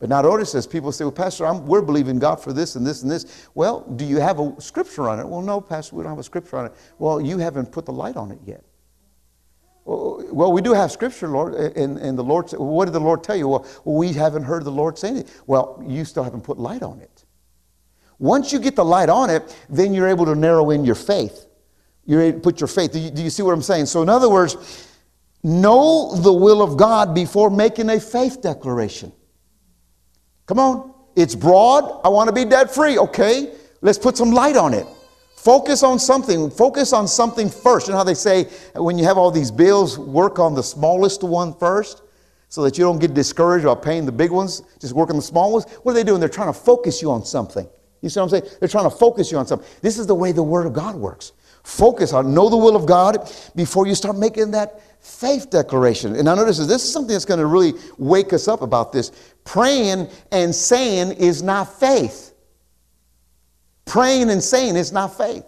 [0.00, 0.66] But now notice this.
[0.66, 3.46] People say, well, Pastor, I'm, we're believing God for this and this and this.
[3.54, 5.28] Well, do you have a scripture on it?
[5.28, 6.72] Well, no, Pastor, we don't have a scripture on it.
[6.98, 8.64] Well, you haven't put the light on it yet.
[9.84, 13.36] Well, we do have scripture, Lord, and, and the Lord, what did the Lord tell
[13.36, 13.48] you?
[13.48, 15.30] Well, we haven't heard the Lord say anything.
[15.46, 17.24] Well, you still haven't put light on it.
[18.18, 21.46] Once you get the light on it, then you're able to narrow in your faith.
[22.06, 22.92] You're able to put your faith.
[22.92, 23.86] Do you, do you see what I'm saying?
[23.86, 24.88] So, in other words,
[25.42, 29.12] know the will of God before making a faith declaration.
[30.46, 30.94] Come on.
[31.16, 32.00] It's broad.
[32.04, 32.98] I want to be debt free.
[32.98, 34.86] Okay, let's put some light on it.
[35.44, 36.50] Focus on something.
[36.50, 37.86] Focus on something first.
[37.86, 38.44] You know how they say
[38.76, 42.00] when you have all these bills, work on the smallest one first
[42.48, 44.62] so that you don't get discouraged about paying the big ones.
[44.80, 45.66] Just work on the small ones.
[45.82, 46.18] What are they doing?
[46.18, 47.68] They're trying to focus you on something.
[48.00, 48.56] You see what I'm saying?
[48.58, 49.68] They're trying to focus you on something.
[49.82, 51.32] This is the way the Word of God works.
[51.62, 56.16] Focus on, know the will of God before you start making that faith declaration.
[56.16, 59.12] And I notice this is something that's going to really wake us up about this.
[59.44, 62.33] Praying and saying is not faith.
[63.84, 65.44] Praying and saying is not faith.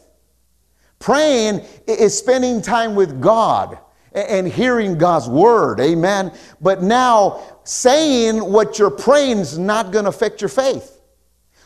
[0.98, 3.78] Praying is spending time with God
[4.12, 5.78] and hearing God's word.
[5.80, 6.32] Amen.
[6.60, 10.95] But now, saying what you're praying is not going to affect your faith.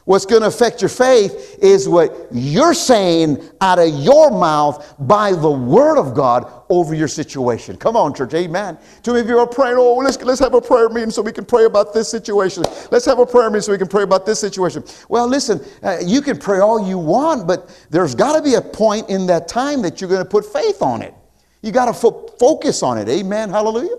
[0.04, 5.32] What's going to affect your faith is what you're saying out of your mouth by
[5.32, 7.76] the word of God over your situation.
[7.76, 8.32] Come on, church.
[8.34, 8.78] Amen.
[9.02, 11.32] Too many of you are praying, oh, let's, let's have a prayer meeting so we
[11.32, 12.64] can pray about this situation.
[12.90, 14.82] Let's have a prayer meeting so we can pray about this situation.
[15.08, 18.62] Well, listen, uh, you can pray all you want, but there's got to be a
[18.62, 21.14] point in that time that you're going to put faith on it.
[21.62, 23.08] You got to fo- focus on it.
[23.08, 23.50] Amen.
[23.50, 23.96] Hallelujah.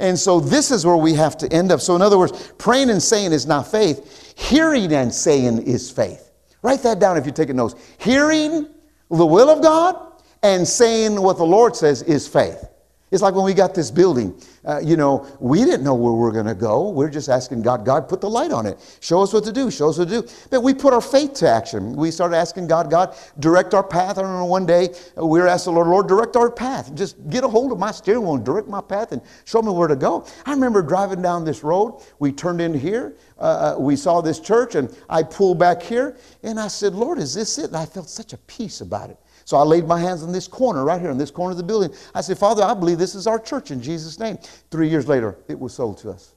[0.00, 1.80] And so this is where we have to end up.
[1.80, 6.30] So, in other words, praying and saying is not faith, hearing and saying is faith.
[6.62, 7.74] Write that down if you're taking notes.
[7.98, 8.68] Hearing
[9.10, 12.64] the will of God and saying what the Lord says is faith.
[13.10, 14.40] It's like when we got this building.
[14.64, 16.90] Uh, you know, we didn't know where we are going to go.
[16.90, 18.78] We're just asking God, God, put the light on it.
[19.00, 19.70] Show us what to do.
[19.70, 20.28] Show us what to do.
[20.50, 21.96] But we put our faith to action.
[21.96, 24.18] We started asking God, God, direct our path.
[24.18, 26.94] I don't one day uh, we were asking the Lord, Lord, direct our path.
[26.94, 29.72] Just get a hold of my steering wheel and direct my path and show me
[29.72, 30.24] where to go.
[30.46, 32.02] I remember driving down this road.
[32.20, 33.16] We turned in here.
[33.38, 37.18] Uh, uh, we saw this church and I pulled back here and I said, Lord,
[37.18, 37.66] is this it?
[37.66, 39.18] And I felt such a peace about it.
[39.50, 41.64] So I laid my hands on this corner right here, in this corner of the
[41.64, 41.92] building.
[42.14, 44.38] I said, Father, I believe this is our church in Jesus' name.
[44.70, 46.34] Three years later, it was sold to us.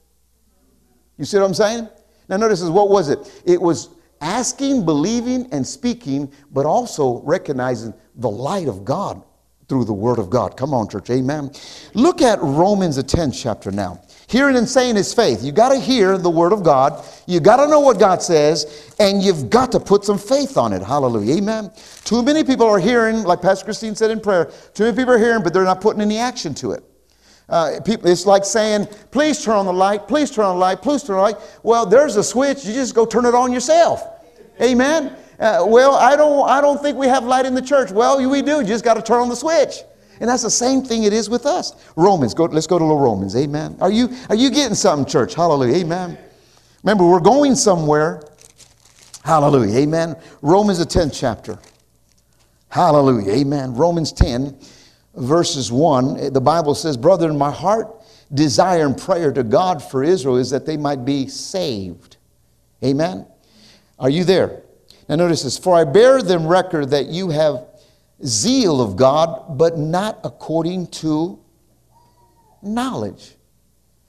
[1.16, 1.88] You see what I'm saying?
[2.28, 3.42] Now, notice this what was it?
[3.46, 9.22] It was asking, believing, and speaking, but also recognizing the light of God
[9.68, 10.56] through the Word of God.
[10.56, 11.08] Come on, church.
[11.10, 11.52] Amen.
[11.94, 14.02] Look at Romans, the 10th chapter now.
[14.26, 15.44] Hearing and saying is faith.
[15.44, 17.04] You got to hear the Word of God.
[17.26, 20.72] You got to know what God says, and you've got to put some faith on
[20.72, 20.82] it.
[20.82, 21.36] Hallelujah.
[21.36, 21.70] Amen.
[22.04, 25.18] Too many people are hearing, like Pastor Christine said in prayer, too many people are
[25.18, 26.84] hearing, but they're not putting any action to it.
[27.48, 30.80] Uh, people, it's like saying, please turn on the light, please turn on the light,
[30.80, 31.60] please turn on the light.
[31.62, 32.64] Well, there's a switch.
[32.64, 34.02] You just go turn it on yourself.
[34.62, 35.16] Amen.
[35.38, 37.90] Uh, well, I don't, I don't think we have light in the church.
[37.90, 38.60] Well, we do.
[38.60, 39.82] You just got to turn on the switch.
[40.20, 41.74] And that's the same thing it is with us.
[41.96, 43.34] Romans, go, let's go to Romans.
[43.36, 43.76] Amen.
[43.80, 45.34] Are you, are you getting something, church?
[45.34, 45.76] Hallelujah.
[45.76, 46.18] Amen.
[46.82, 48.22] Remember, we're going somewhere.
[49.24, 49.78] Hallelujah.
[49.78, 50.16] Amen.
[50.42, 51.58] Romans, the 10th chapter.
[52.68, 53.32] Hallelujah.
[53.32, 53.74] Amen.
[53.74, 54.58] Romans 10,
[55.14, 56.32] verses 1.
[56.32, 57.88] The Bible says, Brother, in my heart,
[58.32, 62.16] desire and prayer to God for Israel is that they might be saved.
[62.84, 63.26] Amen.
[63.98, 64.62] Are you there?
[65.08, 65.58] Now, notice this.
[65.58, 67.66] For I bear them record that you have
[68.26, 71.38] zeal of God, but not according to
[72.62, 73.36] knowledge.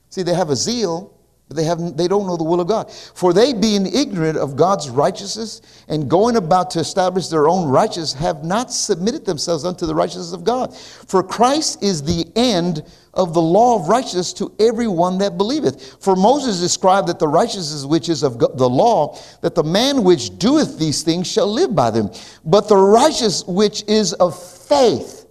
[0.09, 1.14] See, they have a zeal,
[1.47, 2.91] but they, have, they don't know the will of God.
[2.91, 8.13] For they, being ignorant of God's righteousness and going about to establish their own righteousness,
[8.13, 10.75] have not submitted themselves unto the righteousness of God.
[10.75, 12.83] For Christ is the end
[13.13, 16.01] of the law of righteousness to everyone that believeth.
[16.01, 20.39] For Moses described that the righteousness which is of the law, that the man which
[20.39, 22.09] doeth these things shall live by them.
[22.43, 24.35] But the righteous which is of
[24.67, 25.27] faith,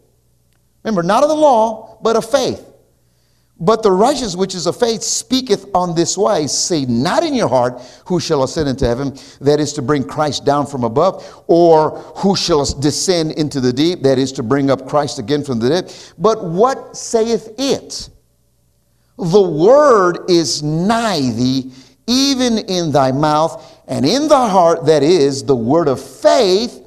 [0.85, 2.71] remember, not of the law, but of faith
[3.61, 7.49] But the righteous which is of faith speaketh on this wise, say not in your
[7.49, 11.91] heart, who shall ascend into heaven, that is to bring Christ down from above, or
[12.17, 15.69] who shall descend into the deep, that is to bring up Christ again from the
[15.69, 15.95] dead.
[16.19, 18.09] But what saith it?
[19.19, 21.73] The word is nigh thee,
[22.09, 26.81] even in thy mouth and in thy heart, that is the word of faith,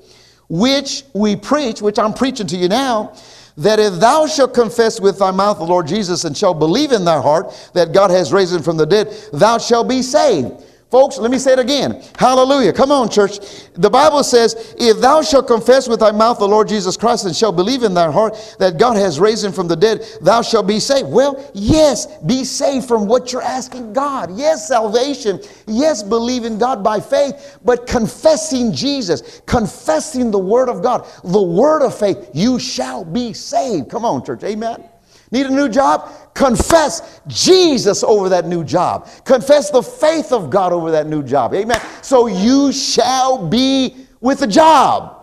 [0.50, 3.14] which we preach, which I'm preaching to you now
[3.58, 7.04] that if thou shalt confess with thy mouth the Lord Jesus and shalt believe in
[7.04, 10.64] thy heart that God has raised him from the dead, thou shalt be saved.
[10.90, 12.02] Folks, let me say it again.
[12.18, 12.72] Hallelujah.
[12.72, 13.40] Come on, church.
[13.74, 17.36] The Bible says, If thou shalt confess with thy mouth the Lord Jesus Christ and
[17.36, 20.66] shalt believe in thy heart that God has raised him from the dead, thou shalt
[20.66, 21.10] be saved.
[21.10, 24.38] Well, yes, be saved from what you're asking God.
[24.38, 25.42] Yes, salvation.
[25.68, 31.42] Yes, believe in God by faith, but confessing Jesus, confessing the Word of God, the
[31.42, 33.90] Word of faith, you shall be saved.
[33.90, 34.44] Come on, church.
[34.44, 34.88] Amen.
[35.32, 36.10] Need a new job?
[36.34, 39.10] Confess Jesus over that new job.
[39.26, 41.54] Confess the faith of God over that new job.
[41.54, 41.82] Amen.
[42.02, 45.16] So you shall be with a job.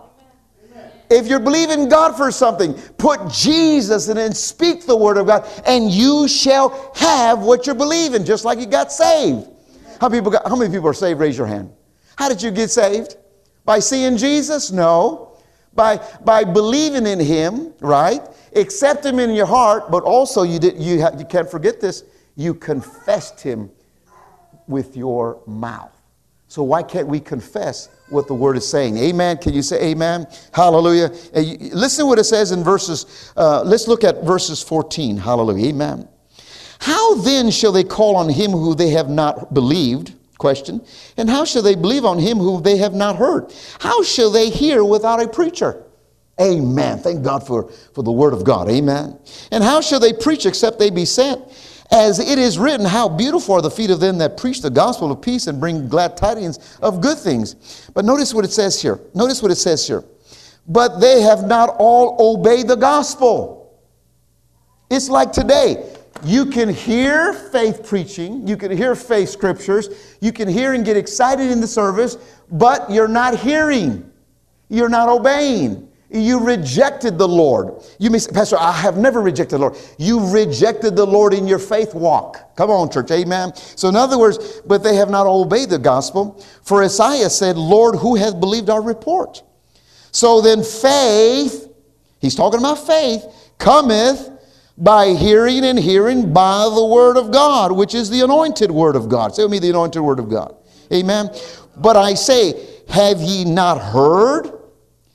[1.09, 5.47] If you're believing God for something, put Jesus in and speak the word of God,
[5.65, 9.47] and you shall have what you're believing, just like you got saved.
[10.01, 11.19] How, people got, how many people are saved?
[11.19, 11.71] Raise your hand.
[12.15, 13.17] How did you get saved?
[13.65, 14.71] By seeing Jesus?
[14.71, 15.34] No.
[15.75, 18.21] By, by believing in Him, right?
[18.55, 22.03] accept him in your heart, but also you, did, you, ha- you can't forget this,
[22.35, 23.69] you confessed him
[24.67, 25.91] with your mouth.
[26.47, 28.97] So why can't we confess what the word is saying?
[28.97, 29.37] Amen.
[29.37, 30.27] Can you say amen?
[30.53, 31.09] Hallelujah.
[31.33, 35.17] Listen to what it says in verses, uh, let's look at verses 14.
[35.17, 35.67] Hallelujah.
[35.67, 36.07] Amen.
[36.79, 40.13] How then shall they call on him who they have not believed?
[40.37, 40.85] Question.
[41.17, 43.53] And how shall they believe on him who they have not heard?
[43.79, 45.83] How shall they hear without a preacher?
[46.41, 46.99] Amen.
[46.99, 48.69] Thank God for, for the word of God.
[48.69, 49.17] Amen.
[49.51, 51.41] And how shall they preach except they be sent?
[51.91, 55.11] As it is written, how beautiful are the feet of them that preach the gospel
[55.11, 57.89] of peace and bring glad tidings of good things.
[57.93, 58.99] But notice what it says here.
[59.13, 60.03] Notice what it says here.
[60.67, 63.79] But they have not all obeyed the gospel.
[64.89, 65.94] It's like today.
[66.25, 70.97] You can hear faith preaching, you can hear faith scriptures, you can hear and get
[70.97, 72.17] excited in the service,
[72.49, 74.11] but you're not hearing,
[74.67, 75.87] you're not obeying.
[76.09, 77.83] You rejected the Lord.
[77.99, 79.77] You may say, Pastor, I have never rejected the Lord.
[79.97, 82.55] You rejected the Lord in your faith walk.
[82.55, 83.11] Come on, church.
[83.11, 83.53] Amen.
[83.55, 86.43] So, in other words, but they have not obeyed the gospel.
[86.63, 89.43] For Isaiah said, Lord, who hath believed our report?
[90.11, 91.67] So then, faith,
[92.19, 93.25] he's talking about faith,
[93.57, 94.29] cometh
[94.77, 99.07] by hearing and hearing by the word of God, which is the anointed word of
[99.07, 99.33] God.
[99.35, 100.55] Say with me, the anointed word of God.
[100.91, 101.29] Amen.
[101.77, 104.51] But I say, have ye not heard?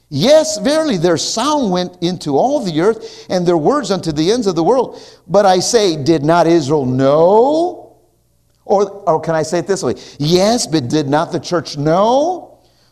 [0.09, 4.47] Yes, verily, their sound went into all the earth, and their words unto the ends
[4.47, 5.01] of the world.
[5.29, 7.97] But I say, did not Israel know?
[8.65, 9.95] Or, or can I say it this way?
[10.19, 12.50] Yes, but did not the church know?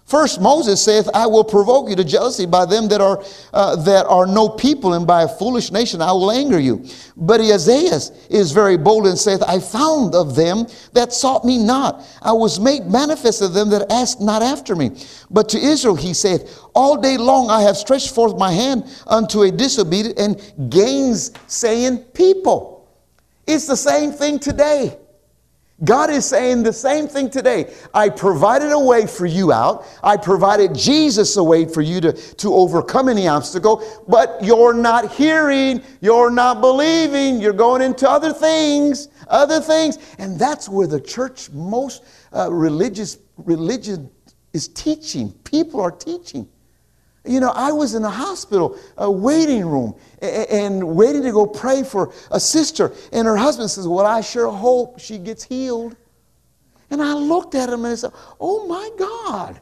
[0.08, 4.06] First, Moses saith, I will provoke you to jealousy by them that are, uh, that
[4.06, 6.82] are no people, and by a foolish nation I will anger you.
[7.14, 8.00] But Isaiah
[8.30, 12.02] is very bold and saith, I found of them that sought me not.
[12.22, 14.92] I was made manifest of them that asked not after me.
[15.30, 19.42] But to Israel he saith, All day long I have stretched forth my hand unto
[19.42, 22.88] a disobedient and gainsaying people.
[23.46, 24.96] It's the same thing today.
[25.84, 27.72] God is saying the same thing today.
[27.94, 29.86] I provided a way for you out.
[30.02, 35.12] I provided Jesus a way for you to, to overcome any obstacle, but you're not
[35.12, 39.98] hearing, you're not believing, you're going into other things, other things.
[40.18, 42.02] And that's where the church, most
[42.34, 44.10] uh, religious religion
[44.52, 45.30] is teaching.
[45.44, 46.48] People are teaching.
[47.28, 51.82] You know, I was in a hospital, a waiting room, and waiting to go pray
[51.82, 52.92] for a sister.
[53.12, 55.94] And her husband says, Well, I sure hope she gets healed.
[56.90, 59.60] And I looked at him and I said, Oh my God,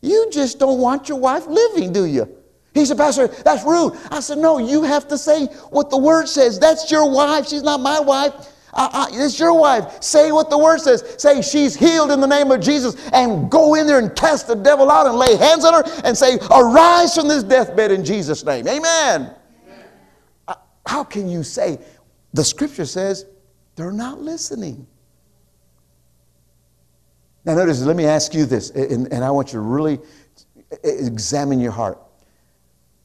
[0.00, 2.26] you just don't want your wife living, do you?
[2.72, 3.92] He said, Pastor, that's rude.
[4.10, 6.58] I said, No, you have to say what the word says.
[6.58, 7.48] That's your wife.
[7.48, 8.32] She's not my wife.
[8.76, 10.02] I, I, it's your wife.
[10.02, 11.16] Say what the word says.
[11.18, 14.54] Say she's healed in the name of Jesus and go in there and cast the
[14.54, 18.44] devil out and lay hands on her and say, Arise from this deathbed in Jesus'
[18.44, 18.68] name.
[18.68, 19.34] Amen.
[19.64, 19.84] Amen.
[20.46, 20.54] Uh,
[20.86, 21.78] how can you say,
[22.34, 23.24] the scripture says
[23.76, 24.86] they're not listening?
[27.46, 30.00] Now, notice, let me ask you this, and, and I want you to really
[30.82, 31.98] examine your heart.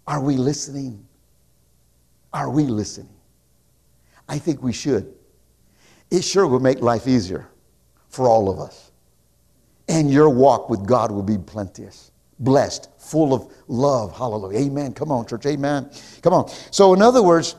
[0.06, 1.08] Are we listening?
[2.34, 3.16] Are we listening?
[4.28, 5.14] I think we should
[6.12, 7.48] it sure will make life easier
[8.10, 8.92] for all of us.
[9.88, 14.16] And your walk with God will be plenteous, blessed, full of love.
[14.16, 14.60] Hallelujah.
[14.60, 14.94] Amen.
[14.94, 15.46] Come on, church.
[15.46, 15.90] Amen.
[16.22, 16.50] Come on.
[16.72, 17.56] So, in other words,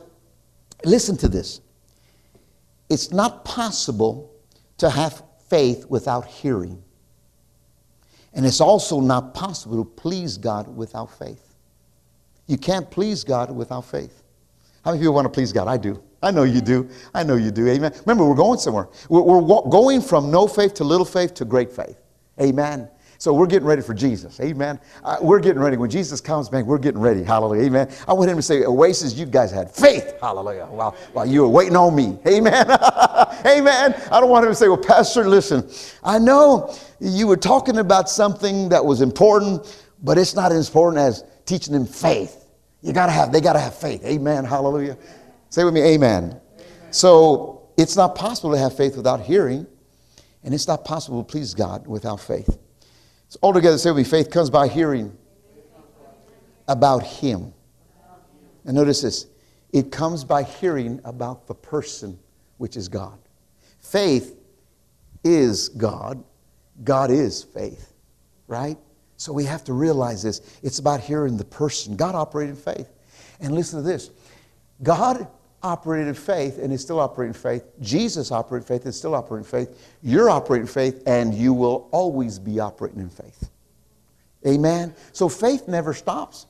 [0.84, 1.60] listen to this.
[2.90, 4.30] it's not possible
[4.78, 6.82] to have faith without hearing.
[8.34, 11.54] And it's also not possible to please God without faith.
[12.46, 14.22] You can't please God without faith.
[14.84, 15.68] How many people want to please God?
[15.68, 16.02] I do.
[16.22, 16.88] I know you do.
[17.14, 17.68] I know you do.
[17.68, 17.92] Amen.
[18.06, 18.88] Remember, we're going somewhere.
[19.08, 21.96] We're, we're going from no faith to little faith to great faith.
[22.40, 22.88] Amen.
[23.22, 24.40] So we're getting ready for Jesus.
[24.40, 24.80] Amen.
[25.04, 25.76] Uh, we're getting ready.
[25.76, 27.22] When Jesus comes back, we're getting ready.
[27.22, 27.66] Hallelujah.
[27.66, 27.88] Amen.
[28.08, 30.14] I want him to say, Oasis, you guys had faith.
[30.20, 30.66] Hallelujah.
[30.66, 32.18] While, while you were waiting on me.
[32.26, 32.66] Amen.
[33.46, 33.94] Amen.
[34.10, 35.70] I don't want him to say, Well, Pastor, listen,
[36.02, 40.98] I know you were talking about something that was important, but it's not as important
[40.98, 42.44] as teaching them faith.
[42.82, 44.04] You gotta have, they gotta have faith.
[44.04, 44.44] Amen.
[44.44, 44.98] Hallelujah.
[45.52, 46.24] Say with me, amen.
[46.24, 46.40] amen.
[46.92, 49.66] So it's not possible to have faith without hearing,
[50.42, 52.56] and it's not possible to please God without faith.
[53.28, 55.14] So altogether, say with me, faith comes by hearing
[56.68, 57.52] about Him.
[58.64, 59.26] And notice this
[59.74, 62.18] it comes by hearing about the person,
[62.56, 63.18] which is God.
[63.78, 64.38] Faith
[65.22, 66.24] is God,
[66.82, 67.92] God is faith,
[68.46, 68.78] right?
[69.18, 70.40] So we have to realize this.
[70.62, 71.94] It's about hearing the person.
[71.94, 72.88] God operated faith.
[73.38, 74.08] And listen to this
[74.82, 75.28] God
[75.62, 77.64] operated faith and is still operating faith.
[77.80, 79.96] Jesus operated faith and still operating faith.
[80.02, 83.50] You're operating faith and you will always be operating in faith.
[84.46, 84.94] Amen?
[85.12, 86.46] So faith never stops.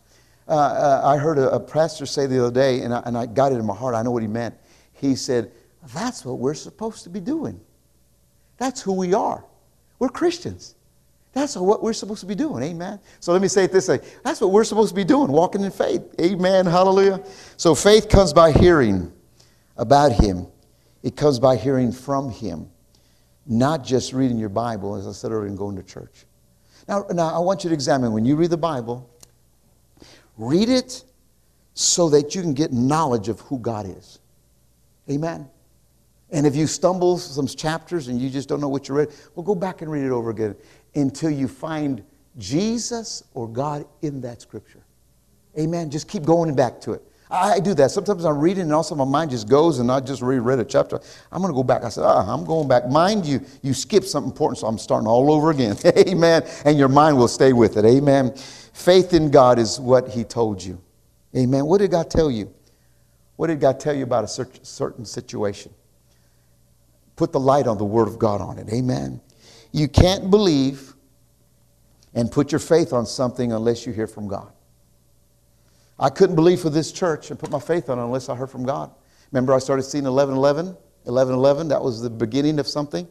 [0.49, 3.27] Uh, uh, I heard a, a, pastor say the other day, and I, and I
[3.27, 3.95] got it in my heart.
[3.95, 4.57] I know what he meant.
[4.93, 5.53] He said,
[5.95, 7.61] That's what we're supposed to be doing.
[8.57, 9.45] That's who we are.
[9.99, 10.75] We're Christians.
[11.33, 12.62] That's what we're supposed to be doing.
[12.62, 13.01] Amen.
[13.20, 14.01] So let me say it this way.
[14.22, 16.03] That's what we're supposed to be doing, walking in faith.
[16.20, 16.66] Amen.
[16.66, 17.24] Hallelujah.
[17.57, 19.11] So faith comes by hearing
[19.78, 20.47] about him.
[21.03, 22.68] It comes by hearing from him,
[23.47, 26.26] not just reading your Bible, as I said earlier, and going to church.
[26.87, 29.09] Now, now I want you to examine when you read the Bible,
[30.37, 31.03] read it
[31.74, 34.18] so that you can get knowledge of who God is.
[35.11, 35.49] Amen.
[36.30, 39.45] And if you stumble some chapters and you just don't know what you read, well,
[39.45, 40.57] go back and read it over again
[40.95, 42.03] until you find
[42.38, 44.82] Jesus or God in that scripture.
[45.59, 45.90] Amen.
[45.90, 47.03] Just keep going back to it.
[47.32, 47.90] I do that.
[47.90, 51.01] Sometimes I'm reading and also my mind just goes and I just reread a chapter.
[51.30, 51.82] I'm going to go back.
[51.82, 52.88] I said, ah, I'm going back.
[52.90, 55.76] Mind you, you skip something important, so I'm starting all over again.
[55.97, 56.43] Amen.
[56.66, 57.86] And your mind will stay with it.
[57.86, 58.34] Amen.
[58.74, 60.78] Faith in God is what He told you.
[61.34, 61.64] Amen.
[61.64, 62.53] What did God tell you?
[63.36, 65.72] What did God tell you about a certain situation?
[67.16, 68.68] Put the light on the Word of God on it.
[68.70, 69.22] Amen.
[69.73, 70.95] You can't believe
[72.14, 74.53] and put your faith on something unless you hear from God.
[75.99, 78.51] I couldn't believe for this church and put my faith on it unless I heard
[78.51, 78.91] from God.
[79.31, 80.77] Remember, I started seeing 1111?
[81.05, 83.09] 1111, that was the beginning of something.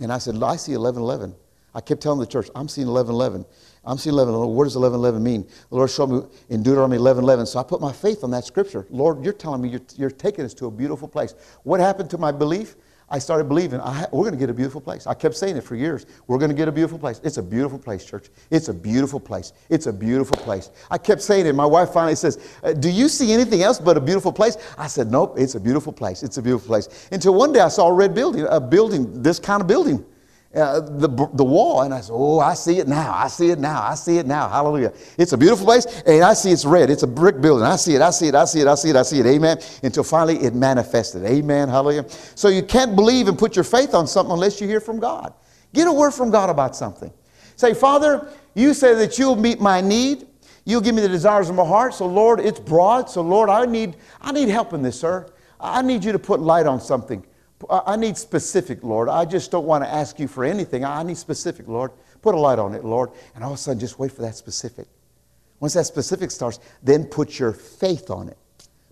[0.00, 1.34] And I said, I see 1111.
[1.74, 3.44] I kept telling the church, I'm seeing 1111.
[3.84, 4.56] I'm seeing 1111.
[4.56, 5.46] What does 1111 mean?
[5.68, 7.46] The Lord showed me in Deuteronomy 1111.
[7.46, 8.86] So I put my faith on that scripture.
[8.90, 11.34] Lord, you're telling me you're, you're taking us to a beautiful place.
[11.64, 12.76] What happened to my belief?
[13.10, 15.06] I started believing ha- we're going to get a beautiful place.
[15.06, 16.04] I kept saying it for years.
[16.26, 17.20] We're going to get a beautiful place.
[17.24, 18.28] It's a beautiful place, church.
[18.50, 19.52] It's a beautiful place.
[19.70, 20.70] It's a beautiful place.
[20.90, 21.54] I kept saying it.
[21.54, 24.58] My wife finally says, uh, Do you see anything else but a beautiful place?
[24.76, 26.22] I said, Nope, it's a beautiful place.
[26.22, 27.08] It's a beautiful place.
[27.10, 30.04] Until one day I saw a red building, a building, this kind of building
[30.54, 31.82] uh, the, the wall.
[31.82, 33.12] And I said, Oh, I see it now.
[33.14, 33.82] I see it now.
[33.82, 34.48] I see it now.
[34.48, 34.92] Hallelujah.
[35.18, 35.86] It's a beautiful place.
[36.06, 36.90] And I see it's red.
[36.90, 37.66] It's a brick building.
[37.66, 38.02] I see it.
[38.02, 38.34] I see it.
[38.34, 38.66] I see it.
[38.66, 38.96] I see it.
[38.96, 39.26] I see it.
[39.26, 39.58] Amen.
[39.82, 41.24] Until finally it manifested.
[41.24, 41.68] Amen.
[41.68, 42.08] Hallelujah.
[42.08, 45.34] So you can't believe and put your faith on something unless you hear from God.
[45.74, 47.12] Get a word from God about something.
[47.56, 50.26] Say, Father, you say that you'll meet my need.
[50.64, 51.94] You'll give me the desires of my heart.
[51.94, 53.10] So, Lord, it's broad.
[53.10, 55.26] So, Lord, I need, I need help in this, sir.
[55.60, 57.24] I need you to put light on something.
[57.68, 59.08] I need specific, Lord.
[59.08, 60.84] I just don't want to ask you for anything.
[60.84, 61.90] I need specific, Lord.
[62.22, 63.10] Put a light on it, Lord.
[63.34, 64.86] And all of a sudden, just wait for that specific.
[65.60, 68.38] Once that specific starts, then put your faith on it.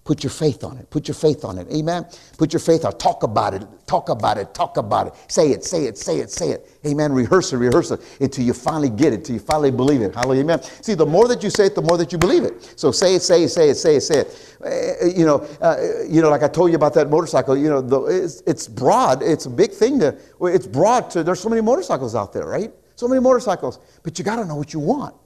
[0.07, 0.89] Put your faith on it.
[0.89, 1.67] Put your faith on it.
[1.69, 2.07] Amen.
[2.39, 2.99] Put your faith on it.
[3.01, 3.67] Talk about it.
[3.89, 4.55] Talk about it.
[4.55, 5.15] Talk about it.
[5.27, 5.65] Say it.
[5.65, 5.99] Say it.
[5.99, 6.31] Say it.
[6.31, 6.79] Say it.
[6.87, 7.13] Amen.
[7.13, 7.57] Rehearse it.
[7.57, 9.17] Rehearse it until you finally get it.
[9.17, 10.15] Until you finally believe it.
[10.15, 10.43] Hallelujah.
[10.43, 10.63] Amen.
[10.63, 12.73] See, the more that you say it, the more that you believe it.
[12.77, 13.23] So say it.
[13.23, 13.49] Say it.
[13.49, 13.75] Say it.
[13.75, 14.01] Say it.
[14.03, 14.57] Say it.
[14.65, 15.39] Uh, you know.
[15.61, 16.31] Uh, you know.
[16.31, 17.57] Like I told you about that motorcycle.
[17.57, 17.81] You know.
[17.81, 19.25] The, it's, it's broad.
[19.25, 20.17] It's a big thing to.
[20.43, 21.25] It's broad to.
[21.25, 22.73] There's so many motorcycles out there, right?
[22.95, 23.81] So many motorcycles.
[24.05, 25.17] But you got to know what you want.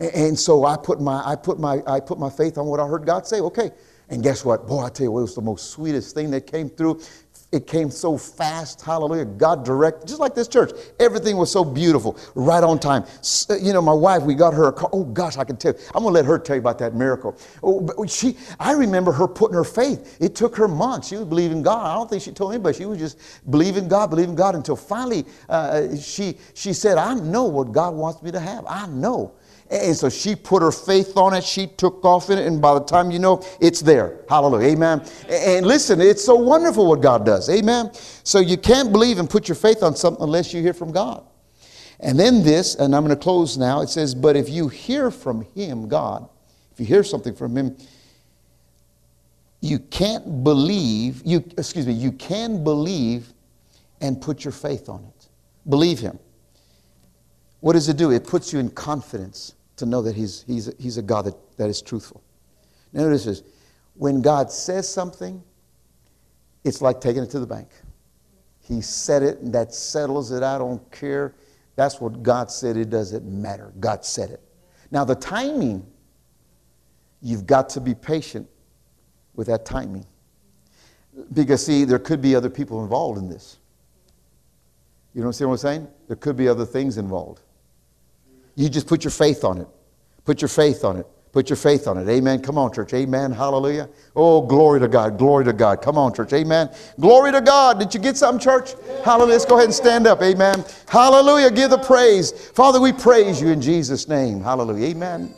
[0.00, 1.22] And, and so I put my.
[1.24, 1.82] I put my.
[1.86, 3.38] I put my faith on what I heard God say.
[3.38, 3.70] Okay.
[4.10, 4.66] And guess what?
[4.66, 7.00] Boy, I tell you what, it was the most sweetest thing that came through.
[7.50, 9.24] It came so fast, hallelujah.
[9.24, 10.70] God direct, just like this church.
[11.00, 13.04] Everything was so beautiful, right on time.
[13.48, 14.90] Uh, you know, my wife, we got her a car.
[14.92, 15.72] Oh gosh, I can tell.
[15.72, 15.78] You.
[15.94, 17.34] I'm gonna let her tell you about that miracle.
[17.62, 20.18] Oh, she, I remember her putting her faith.
[20.20, 21.08] It took her months.
[21.08, 21.86] She was believing God.
[21.86, 22.76] I don't think she told anybody.
[22.76, 23.18] She was just
[23.50, 28.22] believing God, believing God until finally uh, she she said, "I know what God wants
[28.22, 28.66] me to have.
[28.68, 29.32] I know."
[29.70, 31.44] And so she put her faith on it.
[31.44, 32.46] She took off in it.
[32.46, 34.20] And by the time you know, it's there.
[34.28, 34.68] Hallelujah.
[34.68, 35.04] Amen.
[35.28, 37.50] And listen, it's so wonderful what God does.
[37.50, 37.90] Amen.
[38.24, 41.22] So you can't believe and put your faith on something unless you hear from God.
[42.00, 45.10] And then this, and I'm going to close now, it says, But if you hear
[45.10, 46.28] from Him, God,
[46.72, 47.76] if you hear something from Him,
[49.60, 53.32] you can't believe, you, excuse me, you can believe
[54.00, 55.28] and put your faith on it.
[55.68, 56.18] Believe Him.
[57.60, 58.12] What does it do?
[58.12, 61.68] It puts you in confidence to know that He's, he's, he's a God that, that
[61.68, 62.22] is truthful.
[62.92, 63.42] Notice this
[63.94, 65.42] when God says something,
[66.64, 67.68] it's like taking it to the bank.
[68.60, 70.42] He said it, and that settles it.
[70.42, 71.34] I don't care.
[71.74, 72.76] That's what God said.
[72.76, 73.72] It doesn't matter.
[73.80, 74.42] God said it.
[74.90, 75.86] Now, the timing,
[77.22, 78.48] you've got to be patient
[79.34, 80.06] with that timing.
[81.32, 83.58] Because, see, there could be other people involved in this.
[85.14, 85.88] You know what I'm saying?
[86.06, 87.40] There could be other things involved.
[88.58, 89.68] You just put your faith on it.
[90.24, 91.06] Put your faith on it.
[91.30, 92.08] Put your faith on it.
[92.08, 92.42] Amen.
[92.42, 92.92] Come on, church.
[92.92, 93.30] Amen.
[93.30, 93.88] Hallelujah.
[94.16, 95.16] Oh, glory to God.
[95.16, 95.80] Glory to God.
[95.80, 96.32] Come on, church.
[96.32, 96.68] Amen.
[96.98, 97.78] Glory to God.
[97.78, 98.72] Did you get something, church?
[99.04, 99.34] Hallelujah.
[99.34, 100.20] Let's go ahead and stand up.
[100.22, 100.64] Amen.
[100.88, 101.52] Hallelujah.
[101.52, 102.32] Give the praise.
[102.32, 104.40] Father, we praise you in Jesus' name.
[104.40, 104.88] Hallelujah.
[104.88, 105.32] Amen.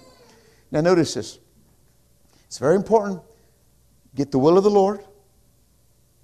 [0.70, 1.40] Now, notice this.
[2.46, 3.20] It's very important.
[4.14, 5.04] Get the will of the Lord.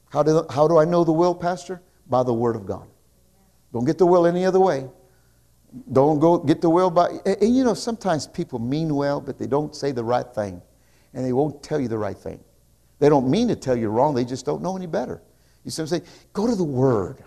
[0.08, 1.82] How do, how do I know the will, Pastor?
[2.08, 2.88] By the Word of God.
[3.74, 4.88] Don't get the will any other way.
[5.92, 7.08] Don't go get the will by.
[7.24, 10.62] And, and you know, sometimes people mean well, but they don't say the right thing.
[11.14, 12.40] And they won't tell you the right thing.
[12.98, 15.22] They don't mean to tell you wrong, they just don't know any better.
[15.64, 16.12] You see what I'm saying?
[16.32, 17.24] Go to the Word.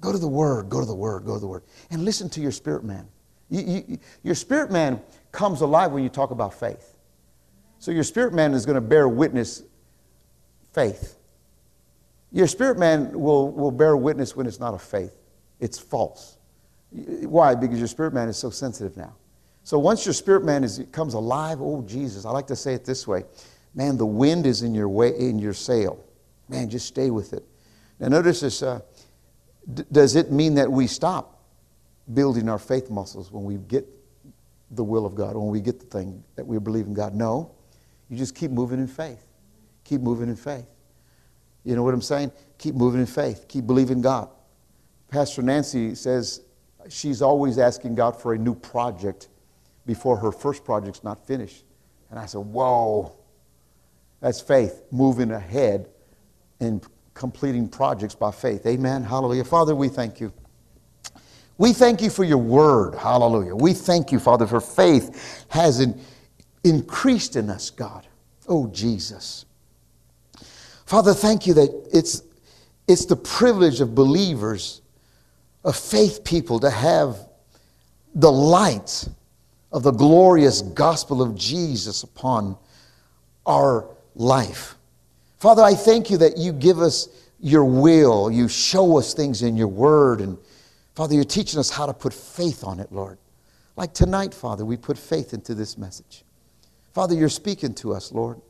[0.00, 1.62] Go to the Word, go to the Word, go to the Word.
[1.90, 3.08] And listen to your spirit man.
[3.48, 5.00] You, you, your spirit man
[5.32, 6.96] comes alive when you talk about faith.
[7.78, 9.62] So your spirit man is going to bear witness
[10.72, 11.16] faith.
[12.32, 15.14] Your spirit man will, will bear witness when it's not a faith,
[15.60, 16.35] it's false.
[16.96, 17.54] Why?
[17.54, 19.14] Because your spirit man is so sensitive now.
[19.64, 22.84] So once your spirit man is, comes alive, oh Jesus, I like to say it
[22.84, 23.24] this way
[23.76, 26.02] man, the wind is in your, way, in your sail.
[26.48, 27.44] Man, just stay with it.
[28.00, 28.80] Now, notice this uh,
[29.72, 31.44] d- does it mean that we stop
[32.12, 33.86] building our faith muscles when we get
[34.70, 37.14] the will of God, when we get the thing that we believe in God?
[37.14, 37.52] No.
[38.08, 39.24] You just keep moving in faith.
[39.84, 40.66] Keep moving in faith.
[41.64, 42.32] You know what I'm saying?
[42.58, 43.46] Keep moving in faith.
[43.48, 44.28] Keep believing God.
[45.08, 46.42] Pastor Nancy says
[46.88, 49.28] she's always asking God for a new project
[49.86, 51.64] before her first project's not finished.
[52.10, 53.12] And I said, Whoa,
[54.20, 55.88] that's faith, moving ahead
[56.60, 56.84] and
[57.14, 58.66] completing projects by faith.
[58.66, 59.02] Amen.
[59.02, 59.44] Hallelujah.
[59.44, 60.32] Father, we thank you.
[61.58, 62.94] We thank you for your word.
[62.94, 63.54] Hallelujah.
[63.54, 65.98] We thank you, Father, for faith has in,
[66.64, 68.06] increased in us, God.
[68.46, 69.46] Oh, Jesus.
[70.84, 72.22] Father, thank you that it's,
[72.86, 74.82] it's the privilege of believers,
[75.66, 77.18] of faith people, to have
[78.14, 79.08] the light
[79.72, 82.56] of the glorious gospel of Jesus upon
[83.44, 84.76] our life.
[85.38, 87.08] Father, I thank you that you give us
[87.40, 90.38] your will, you show us things in your word, and
[90.94, 93.18] Father, you're teaching us how to put faith on it, Lord.
[93.76, 96.24] Like tonight, Father, we put faith into this message.
[96.94, 98.40] Father, you're speaking to us, Lord.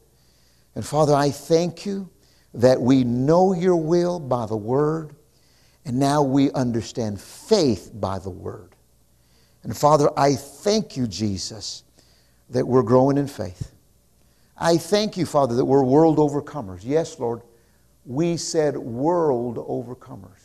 [0.77, 2.09] And Father, I thank you
[2.55, 5.17] that we know your will by the word,
[5.87, 8.74] and now we understand faith by the word.
[9.62, 11.84] And Father, I thank you, Jesus,
[12.51, 13.72] that we're growing in faith.
[14.59, 16.80] I thank you, Father, that we're world overcomers.
[16.82, 17.41] Yes, Lord,
[18.05, 20.43] we said world overcomers.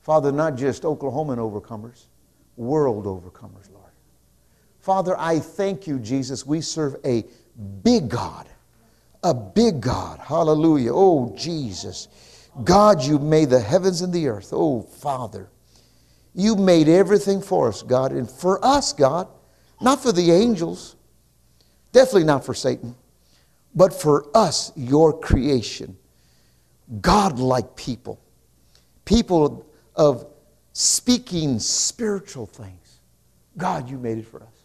[0.00, 2.06] Father, not just Oklahoman overcomers,
[2.56, 3.92] world overcomers, Lord.
[4.80, 6.44] Father, I thank you, Jesus.
[6.44, 7.24] We serve a
[7.84, 8.48] big God
[9.22, 10.18] a big God.
[10.18, 10.92] Hallelujah.
[10.92, 12.08] Oh, Jesus.
[12.64, 14.50] God, you made the heavens and the earth.
[14.52, 15.48] Oh, Father.
[16.34, 18.12] You made everything for us, God.
[18.12, 19.28] And for us, God,
[19.80, 20.96] not for the angels,
[21.92, 22.94] definitely not for Satan,
[23.74, 25.96] but for us, your creation.
[27.00, 28.20] God-like people.
[29.04, 30.26] People of
[30.72, 33.00] speaking spiritual things.
[33.56, 34.64] God, you made it for us.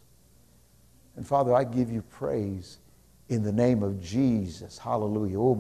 [1.16, 2.78] And Father, I give you praise
[3.30, 4.78] in the name of Jesus.
[4.78, 5.38] Hallelujah.
[5.40, 5.54] Oh,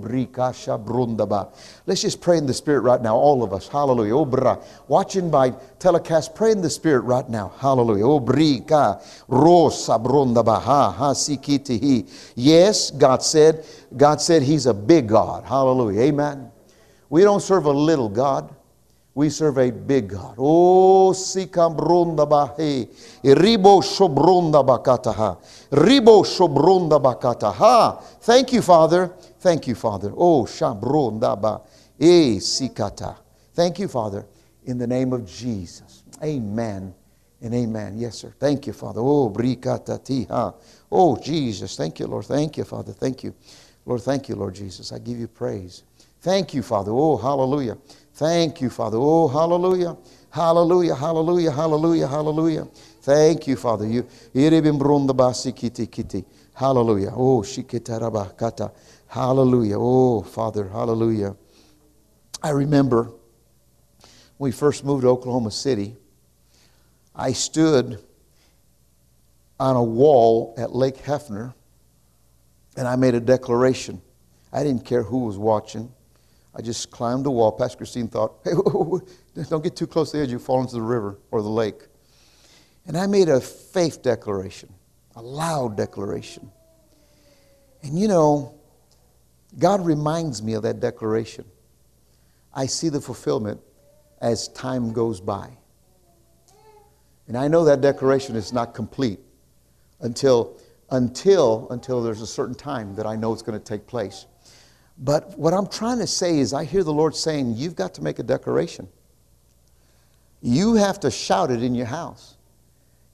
[1.85, 3.67] Let's just pray in the Spirit right now, all of us.
[3.67, 4.15] Hallelujah.
[4.15, 7.51] Oh, Watching by telecast, pray in the Spirit right now.
[7.59, 8.05] Hallelujah.
[8.05, 12.31] Oh, brika rosa brundaba ha ha sikitihi.
[12.35, 13.65] Yes, God said,
[13.95, 15.43] God said He's a big God.
[15.43, 16.01] Hallelujah.
[16.03, 16.51] Amen.
[17.09, 18.53] We don't serve a little God.
[19.17, 20.35] We serve a big God.
[20.37, 22.87] Oh, sikambronda bahe.
[23.23, 25.39] Ribo shobronda bakataha.
[25.71, 27.99] Ribo shobronda bakataha.
[28.21, 29.07] Thank you, Father.
[29.39, 30.13] Thank you, Father.
[30.15, 31.61] Oh, shabronda ba.
[31.99, 33.17] E sikata.
[33.55, 34.23] Thank you, Father.
[34.65, 36.03] In the name of Jesus.
[36.23, 36.93] Amen
[37.41, 37.97] and amen.
[37.97, 38.31] Yes, sir.
[38.39, 39.01] Thank you, Father.
[39.01, 40.53] Oh, brikatatiha.
[40.91, 41.75] Oh, Jesus.
[41.75, 42.25] Thank you, Lord.
[42.25, 42.93] Thank you, Father.
[42.93, 43.33] Thank you.
[43.83, 44.91] Lord, thank you, Lord Jesus.
[44.91, 45.83] I give you praise.
[46.21, 46.91] Thank you, Father.
[46.91, 47.77] Oh, hallelujah.
[48.17, 48.97] Thank you, Father.
[48.99, 49.95] Oh, hallelujah.
[50.31, 50.95] Hallelujah.
[50.95, 51.51] Hallelujah.
[51.51, 52.07] Hallelujah.
[52.07, 52.65] Hallelujah.
[53.01, 53.85] Thank you, Father.
[53.85, 56.25] You kiti kiti.
[56.55, 57.11] Hallelujah.
[57.11, 58.71] Oh, shikitaraba kata.
[59.05, 59.77] Hallelujah.
[59.77, 60.67] Oh, Father.
[60.67, 61.35] Hallelujah.
[62.41, 63.03] I remember
[64.37, 65.95] when we first moved to Oklahoma City,
[67.15, 68.03] I stood
[69.59, 71.53] on a wall at Lake Hefner
[72.75, 74.01] and I made a declaration.
[74.51, 75.93] I didn't care who was watching.
[76.57, 77.51] I just climbed the wall.
[77.51, 78.53] Pastor Christine thought, hey,
[79.47, 81.83] don't get too close to the edge, you fall into the river or the lake.
[82.87, 84.73] And I made a faith declaration,
[85.15, 86.49] a loud declaration.
[87.83, 88.55] And you know,
[89.59, 91.45] God reminds me of that declaration.
[92.53, 93.61] I see the fulfillment
[94.19, 95.49] as time goes by.
[97.27, 99.19] And I know that declaration is not complete
[99.99, 100.57] until,
[100.89, 104.25] until, until there's a certain time that I know it's going to take place.
[104.99, 108.01] But what I'm trying to say is, I hear the Lord saying, You've got to
[108.01, 108.87] make a declaration.
[110.41, 112.37] You have to shout it in your house.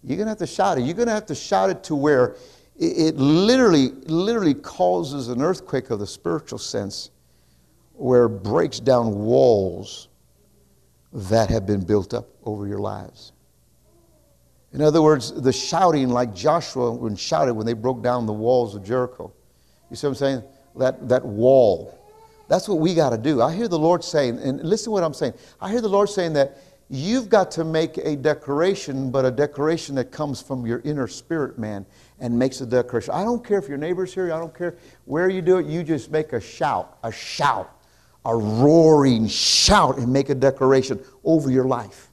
[0.04, 0.82] You're going to have to shout it.
[0.82, 2.36] You're going to have to shout it to where
[2.78, 7.12] it, literally, literally causes an earthquake of the spiritual sense
[7.94, 10.10] where it breaks down walls
[11.14, 13.32] that have been built up over your lives.
[14.74, 18.76] In other words, the shouting, like Joshua when shouted when they broke down the walls
[18.76, 19.32] of Jericho.
[19.92, 20.44] You see what I'm saying?
[20.78, 21.98] That, that wall.
[22.48, 23.42] That's what we got to do.
[23.42, 25.34] I hear the Lord saying, and listen to what I'm saying.
[25.62, 26.58] I hear the Lord saying that
[26.90, 31.58] you've got to make a declaration, but a declaration that comes from your inner spirit
[31.58, 31.86] man
[32.20, 33.14] and makes a declaration.
[33.14, 35.84] I don't care if your neighbor's here, I don't care where you do it, you
[35.84, 37.72] just make a shout, a shout,
[38.26, 42.10] a roaring shout, and make a declaration over your life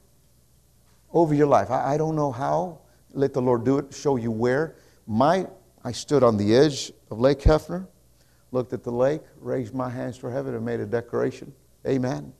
[1.13, 1.69] over your life.
[1.71, 2.79] I, I don't know how.
[3.13, 4.75] Let the Lord do it, show you where.
[5.05, 5.47] My,
[5.83, 7.87] I stood on the edge of Lake Hefner,
[8.51, 11.53] looked at the lake, raised my hands for heaven, and made a declaration.
[11.87, 12.33] Amen.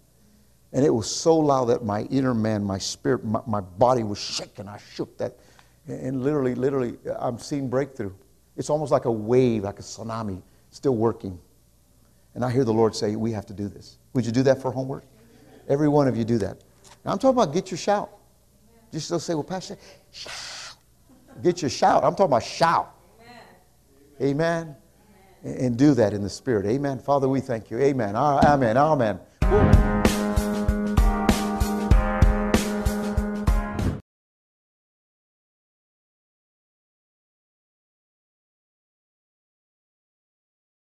[0.73, 4.19] And it was so loud that my inner man, my spirit, my, my body was
[4.19, 4.67] shaking.
[4.67, 5.37] I shook that.
[5.87, 8.13] And literally, literally, I'm seeing breakthrough.
[8.55, 11.39] It's almost like a wave, like a tsunami, still working.
[12.35, 13.97] And I hear the Lord say, We have to do this.
[14.13, 15.03] Would you do that for homework?
[15.67, 16.61] Every one of you do that.
[17.03, 18.09] Now I'm talking about get your shout.
[18.91, 19.77] Just still say, well, Pastor,
[20.11, 20.33] shout.
[21.41, 22.03] Get your shout.
[22.03, 22.93] I'm talking about shout.
[24.21, 24.65] Amen.
[24.65, 24.75] Amen.
[25.43, 26.65] And do that in the spirit.
[26.65, 26.99] Amen.
[26.99, 27.79] Father, we thank you.
[27.79, 28.15] Amen.
[28.15, 28.77] Amen.
[28.77, 29.19] Amen.